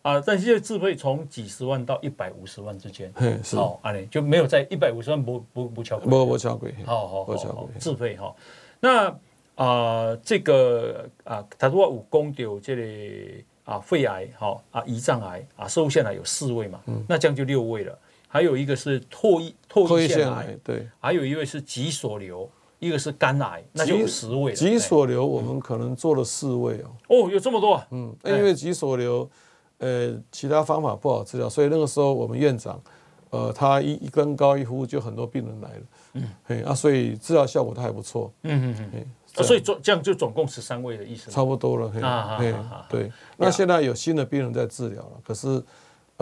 [0.00, 3.12] 啊，但是这个自费从几十万到一百五十万之间，
[3.54, 8.34] 好，啊，你就没有在一百五十万不不不超贵，不不超贵，好好好，自费哈。
[8.80, 9.14] 那
[9.60, 17.98] 啊，这个啊，他说我讲到这里啊肺癌，好啊胰脏癌啊摄护腺癌有四位嘛，那这样就六位了。
[18.26, 22.48] 还有一个是唾液唾液腺癌，对，还有一位是脊索瘤，
[22.78, 24.56] 一个是肝癌，那就十位了。
[24.56, 26.86] 脊索瘤我们可能做了四位哦。
[27.08, 27.86] 哦，有这么多啊？
[27.90, 29.28] 嗯，因为脊索瘤，
[29.76, 32.80] 呃，其他方法不好治疗，所以那个时候我们院长，
[33.28, 35.82] 呃，他一一根高一呼，就很多病人来了。
[36.14, 38.32] 嗯，嘿啊，所以治疗效果都还不错。
[38.44, 39.12] 嗯嗯嗯。
[39.34, 41.30] 所以总这样就总共十三位的意思。
[41.30, 41.90] 差不多了。
[42.06, 43.10] 啊对。
[43.36, 45.62] 那现在有新的病人在治疗了，可是。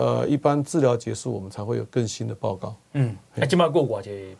[0.01, 2.73] 呃，一般治疗结束，我们才会有更新的报告。
[2.93, 4.33] 嗯，那，今麦过寡这？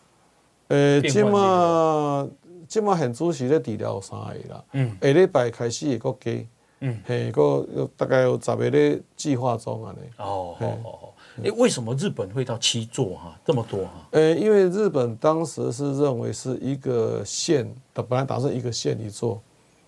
[0.70, 2.30] 呃，今麦
[2.66, 4.64] 今麦很主席在治疗三个啦。
[4.72, 6.32] 嗯，下礼拜开始会阁加。
[6.80, 7.68] 嗯，嘿，个
[7.98, 9.94] 大概有十个咧计划中啊。
[10.16, 11.48] 哦，好好好。
[11.48, 13.40] 哎，为什么日本会到七座哈？
[13.46, 14.08] 这么多哈？
[14.12, 19.42] 呃，因为日本当时是认为是一个县的，本来打算一个县一座。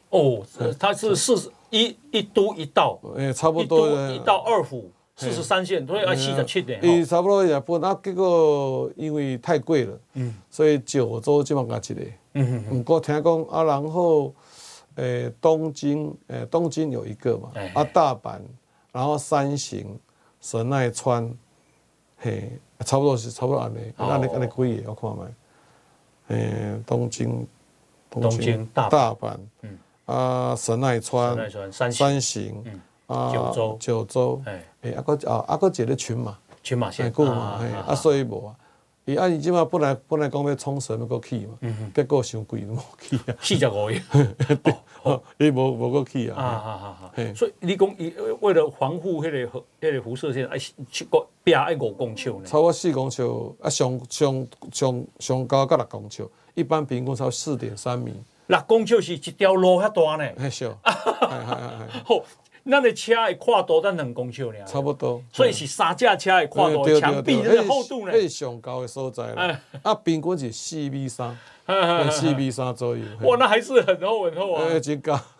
[0.10, 0.42] 哦，
[0.80, 3.00] 它是四一一都一道。
[3.18, 3.88] 哎，差不多。
[3.88, 4.90] 一都一道二府。
[5.18, 6.80] 四十三线，所以要七十七点。
[6.84, 12.84] 伊差不多也不，那结果因为太贵了，嗯，所以九州基本上加一个，嗯嗯。
[12.84, 14.34] 不过听讲啊，然后
[14.96, 18.40] 诶东京，诶东京有一个嘛，啊大阪，
[18.92, 19.96] 然后山形、
[20.42, 21.32] 神奈川，
[22.18, 27.48] 嘿，差不多是差不多安尼，安尼安尼几个，我看觅，诶东京，
[28.10, 31.50] 东京大阪，嗯，啊神奈川，
[31.92, 32.80] 山形，嗯。
[33.34, 37.94] 九州，九州，哎，哎，啊个啊啊个一个群马，群马县，过嘛，啊。
[37.94, 38.56] 所以无啊，
[39.06, 41.58] 伊啊伊即马本来本来讲要冲绳要过去嘛，
[41.94, 44.00] 结果伤贵无去啊， 四十五亿，
[45.02, 53.24] 哦，伊无无过去啊，啊啊啊啊，所以你讲伊为了防护迄个辐迄个辐射线，爱七个边爱五公尺呢，超过四公尺，
[53.62, 58.14] 啊上上上上高到六公尺，一般平均超四点三米，
[58.48, 62.24] 六公尺是一条路遐大呢，嘿小，系系系，好。
[62.64, 69.60] 咱的车的跨度才两公尺呢，差不多，所以是三架车的跨度，墙壁的厚度呢，最上高的所在了。
[69.82, 71.36] 啊，平均是四米三，
[72.12, 73.04] 四米三左右。
[73.22, 74.66] 哇，那还是很厚很厚啊。
[74.70, 75.20] 哎，真高，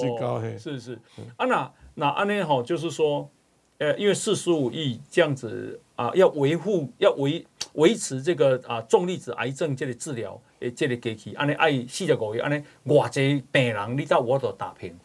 [0.00, 0.58] 真高嘿。
[0.58, 0.98] 是是，
[1.36, 3.28] 啊那那安尼吼，就是说，
[3.78, 14.98] 呃，因为四十五亿这样子啊，要维护要维维持这个啊重粒子癌症这个治疗诶，这个机器，安尼爱四十五亿，安尼偌济病人你到我都打平。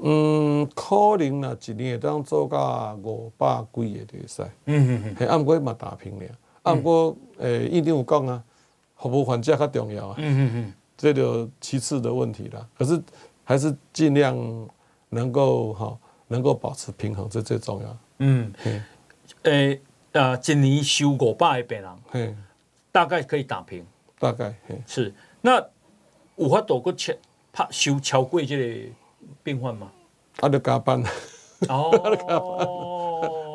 [0.00, 4.42] 嗯，可能啦，一年会当做到五百几个就会使。
[4.64, 5.16] 嗯嗯嗯。
[5.16, 6.26] 系，啊毋过嘛打平了。
[6.62, 8.42] 啊毋过，诶，院长有讲啊，
[8.96, 10.14] 服务环节较重要啊。
[10.18, 10.72] 嗯嗯嗯。
[10.96, 12.66] 这就其次的问题啦。
[12.76, 13.00] 可是
[13.44, 14.36] 还是尽量
[15.10, 17.98] 能够哈，能够保持平衡，这最重要。
[18.18, 18.52] 嗯。
[19.42, 19.80] 诶，
[20.12, 21.90] 啊，一年收五百个病人。
[22.10, 22.34] 嘿。
[22.90, 23.86] 大概可以打平。
[24.18, 24.54] 大概。
[24.66, 24.80] 嘿。
[24.86, 25.14] 是。
[25.40, 25.64] 那
[26.36, 27.12] 有法度搁超
[27.52, 28.90] 拍收超过这个？
[29.42, 29.90] 病患嘛？
[30.40, 31.02] 啊，得加班。
[31.68, 32.66] 哦， 啊，得加班，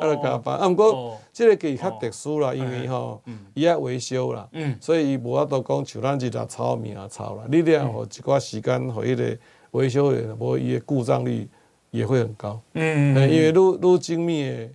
[0.00, 0.58] 得加班。
[0.58, 3.20] 啊，毋过，即个机较特殊啦，因为吼，
[3.54, 4.48] 伊爱维修啦，
[4.80, 7.44] 所以伊无法度讲像咱一只炒面啊炒啦。
[7.50, 9.38] 你得互一寡时间，互迄个
[9.72, 11.48] 维修员，无伊的故障率
[11.90, 12.60] 也会很高。
[12.74, 14.68] 嗯，因为愈愈精密的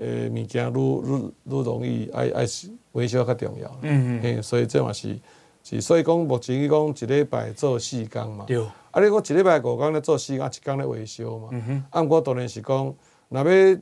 [0.00, 2.44] 诶物件，愈愈愈容易爱爱
[2.92, 3.78] 维修较重要。
[3.82, 5.16] 嗯嗯，所以这嘛是
[5.62, 8.44] 是，所以讲目前伊讲一礼拜做四工嘛。
[8.46, 8.60] 对。
[8.96, 9.04] 啊！
[9.04, 11.48] 你讲一礼拜五工咧做事，啊，一工咧维修嘛。
[11.52, 12.94] 嗯、啊，毋过当然是讲，
[13.28, 13.78] 若要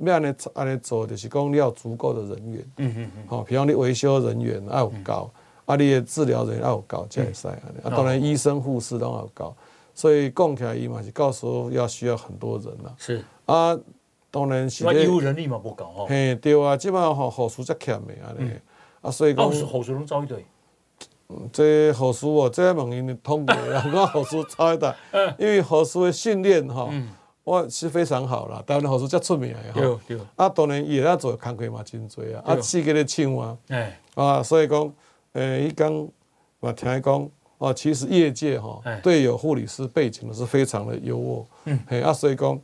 [0.00, 2.70] 要安尼安尼做，就是讲你要有足够的人员。
[2.78, 3.26] 嗯嗯嗯。
[3.28, 5.30] 吼，比方你维修人员要有够，
[5.66, 7.86] 嗯、啊，你的治疗人员要有够，才会使安尼。
[7.86, 9.54] 啊，当然医生护士都要有够，
[9.92, 12.94] 所以讲起来伊嘛是到时候要需要很多人啦。
[12.96, 13.22] 是。
[13.44, 13.78] 啊，
[14.30, 14.84] 当然是。
[14.84, 16.06] 那医务人力嘛不够吼。
[16.06, 18.50] 嘿，对啊，即摆吼护士才欠的安尼。
[19.02, 19.50] 啊，所以讲。
[19.50, 20.42] 护护士拢招一堆。
[21.52, 24.94] 这护士哦，这问因通过啦，我护士超一大，
[25.38, 26.88] 因为护士的训练哈，
[27.44, 30.00] 我是非常好啦，当然护士较出名的哈。
[30.36, 33.56] 啊，当然伊也做工课嘛真多啊，啊，四个咧唱啊，
[34.14, 34.92] 啊，所以讲，
[35.32, 36.08] 诶，伊讲
[36.60, 42.60] 我听伊讲，哦，其实业界哈，对有护理师背景的是非常的优渥，嗯，嘿，啊，所以讲。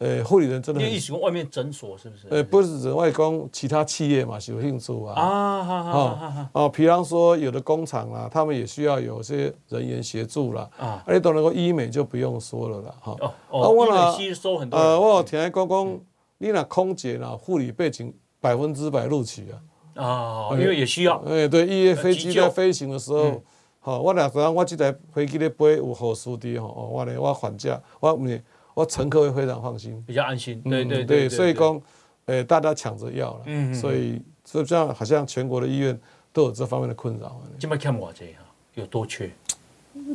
[0.00, 2.26] 诶，护理人真的，因为以外面诊所是不是？
[2.30, 5.12] 诶，不是，外公其他企业嘛是有兴趣啊。
[5.12, 6.46] 啊，好好好。
[6.54, 10.66] 哦，比方说有的工厂啦，他们也需要有些人员协助啦。
[10.78, 12.94] 啊，而且当然个医美就不用说了啦。
[12.98, 13.14] 哈。
[13.20, 13.86] 哦哦。
[13.86, 14.78] 医美吸收很多。
[14.78, 16.00] 呃，我有听讲讲，
[16.38, 20.02] 你那空姐啦，护理背景百分之百录取啊。
[20.02, 21.18] 啊，因为也需要。
[21.26, 23.42] 哎，对，因为飞机在飞行的时候，
[23.80, 28.40] 好，我那时候我这台飞机咧飞有护士的吼，我咧我还价我唔。
[28.74, 30.60] 我乘客会非常放心，比较安心。
[30.62, 31.80] 对对对，所以讲，
[32.26, 35.98] 诶，大家抢着要了，所以所以这样好像全国的医院
[36.32, 37.40] 都有这方面的困扰。
[37.58, 38.44] 今麦欠我这哈，
[38.74, 39.30] 有多缺？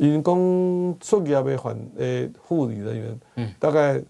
[0.00, 0.34] 因讲
[1.00, 4.02] 出业的患诶护理人员，嗯大概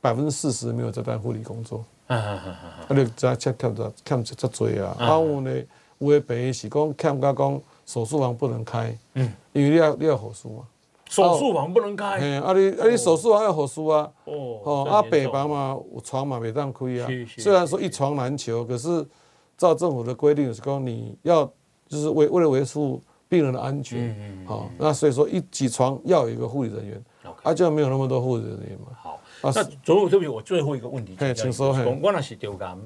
[0.00, 1.84] 百分之四十没有在办护理工作。
[2.06, 2.66] 啊啊啊啊！
[2.88, 4.96] 啊，你再欠欠着看这这多啊！
[4.98, 5.62] 啊，有呢，
[5.98, 10.64] 有的病是讲欠甲讲手术房不能开，嗯，因为你要你要手术嘛。
[11.10, 12.20] 手术房不能开。
[12.20, 14.08] 嘿，啊你啊你手术房要手术啊。
[14.24, 14.60] 哦。
[14.64, 17.08] 哦，啊病房嘛有床嘛没当开啊。
[17.36, 19.04] 虽然说一床难求，可是
[19.58, 21.44] 照政府的规定是讲你要
[21.88, 24.16] 就是为为了维护病人的安全。
[24.46, 27.04] 好，那所以说一起床要有一个护理人员，
[27.42, 28.86] 啊就没有那么多护理人员嘛。
[28.96, 29.20] 好。
[29.42, 31.74] 那总有对不起，我最后一个问题，请说。
[32.02, 32.78] 我那是丢肝，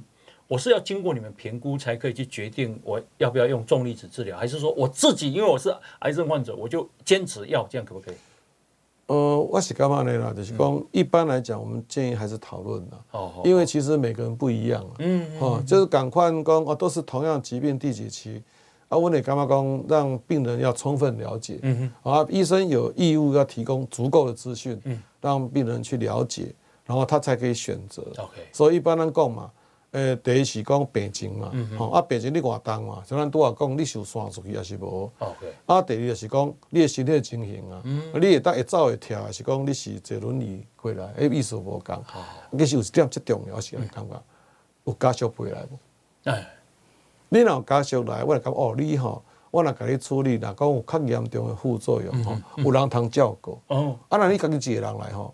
[0.46, 8.14] 我是要经过你们评估才可以去决定我要不要用重粒子治疗，还是说我自己因为我是癌症患者，我就坚持要这样可不可以？
[9.06, 10.32] 呃，我是干嘛呢啦？
[10.32, 12.96] 就是讲一般来讲，我们建议还是讨论的。
[13.10, 13.32] 哦。
[13.44, 14.82] 因为其实每个人不一样。
[14.98, 15.26] 嗯。
[15.40, 18.42] 哦，就是赶快讲哦，都是同样疾病第几期，
[18.88, 21.58] 啊，我得干嘛讲，让病人要充分了解。
[21.62, 22.12] 嗯哼。
[22.12, 24.80] 啊，医生有义务要提供足够的资讯。
[24.84, 25.02] 嗯。
[25.20, 28.02] 让病人去了解，然后他才可以选择。
[28.18, 29.50] OK，所以一般人讲嘛，
[29.94, 35.08] 呃，第一是讲病情嘛，吼，啊，病情你活动嘛，像咱拄仔讲，你受伤出去也是无。
[35.66, 42.04] 啊，第二就是讲你的身体情形啊，你会当会走会跳，还是讲你是坐轮椅过来，诶，意思无共。
[42.58, 44.22] 其实有一点最重要是，感觉
[44.82, 45.78] 有家属陪来无？
[46.24, 46.44] 哎，
[47.28, 49.22] 你若有家属来，我就感觉哦，你吼，
[49.52, 53.60] 我若甲你处理，若讲有较严重的副作用，吼，有人通照顾。
[53.68, 55.32] 哦，啊，那你家己一个人来吼，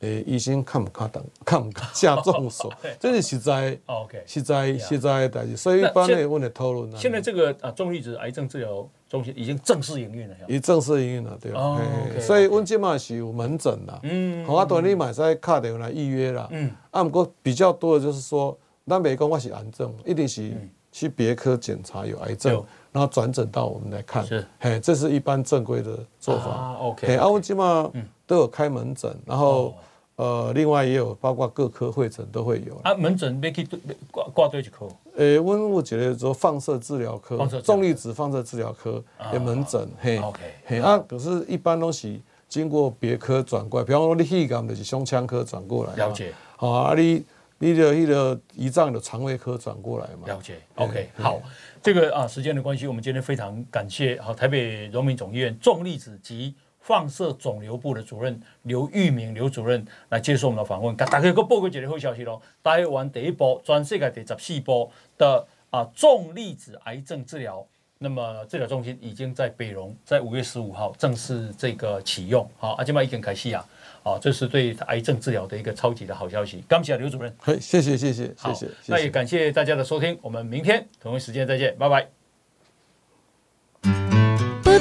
[0.00, 5.56] 诶，医生看不看等， 看不下重手，这是实在，OK，实在实在的代志。
[5.56, 6.90] 所以一般的问的讨论。
[6.96, 11.50] 现在这个啊，重粒子癌症治疗中心已经正式营运了，已正式营运了，对。
[11.52, 11.80] 哦，
[12.20, 20.52] 所以阮即嘛是有门诊啦，嗯，好啊，当你买在卡电话来预约啦，嗯，啊，不过比较多的就是说，咱别讲我是癌症，一定是
[20.92, 22.64] 去别科检查有癌症。
[22.90, 26.50] 然后转诊到我们来看，是，嘿，这是一般正规的做法。
[26.50, 27.92] 啊，OK，啊，我基本上
[28.26, 29.74] 都有开门诊，然后
[30.18, 32.76] 呃，另外也有包括各科会诊都会有。
[32.82, 33.64] 啊，门诊没去
[34.10, 34.88] 挂挂对几科？
[35.16, 39.00] 诶，温我觉得说放射治疗科、重粒子放射治疗科
[39.32, 46.32] 的门诊，嘿，OK，嘿，啊，可是一般都是经过别科转过来，比方说你气感就是胸腔科转过来，了解。
[46.56, 47.24] 好啊，你
[47.58, 50.26] 你的你的胰脏的肠胃科转过来嘛？
[50.26, 51.40] 了解，OK，好。
[51.80, 56.52] 这个啊，时间的关系，我们今天非常感谢好台北荣民总医院重粒子及
[56.88, 60.96] 放射肿瘤部的主任刘玉明刘主任来接受我们的访问。
[60.96, 67.62] 大家个报告一个好消息喽，台湾第一波全世界第十四波的啊重粒子癌症治疗，
[67.98, 72.48] 那么治疗中心已经在北荣，在五月十五号正式这个启用。
[72.56, 73.62] 好，阿今麦已经开始啊。
[74.02, 76.64] 好，这是对癌症治疗的一个超级的好消息。
[76.66, 78.66] 感谢刘主任，好，谢谢谢谢谢谢。
[78.86, 82.17] 那也感谢大家的收听，我们明天同一时间再见，拜拜。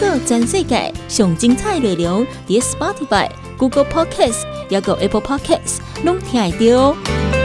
[0.07, 7.36] 报全世界上精彩内容，伫 Spotify、Google Podcasts，还有 Apple Podcasts，拢听得到。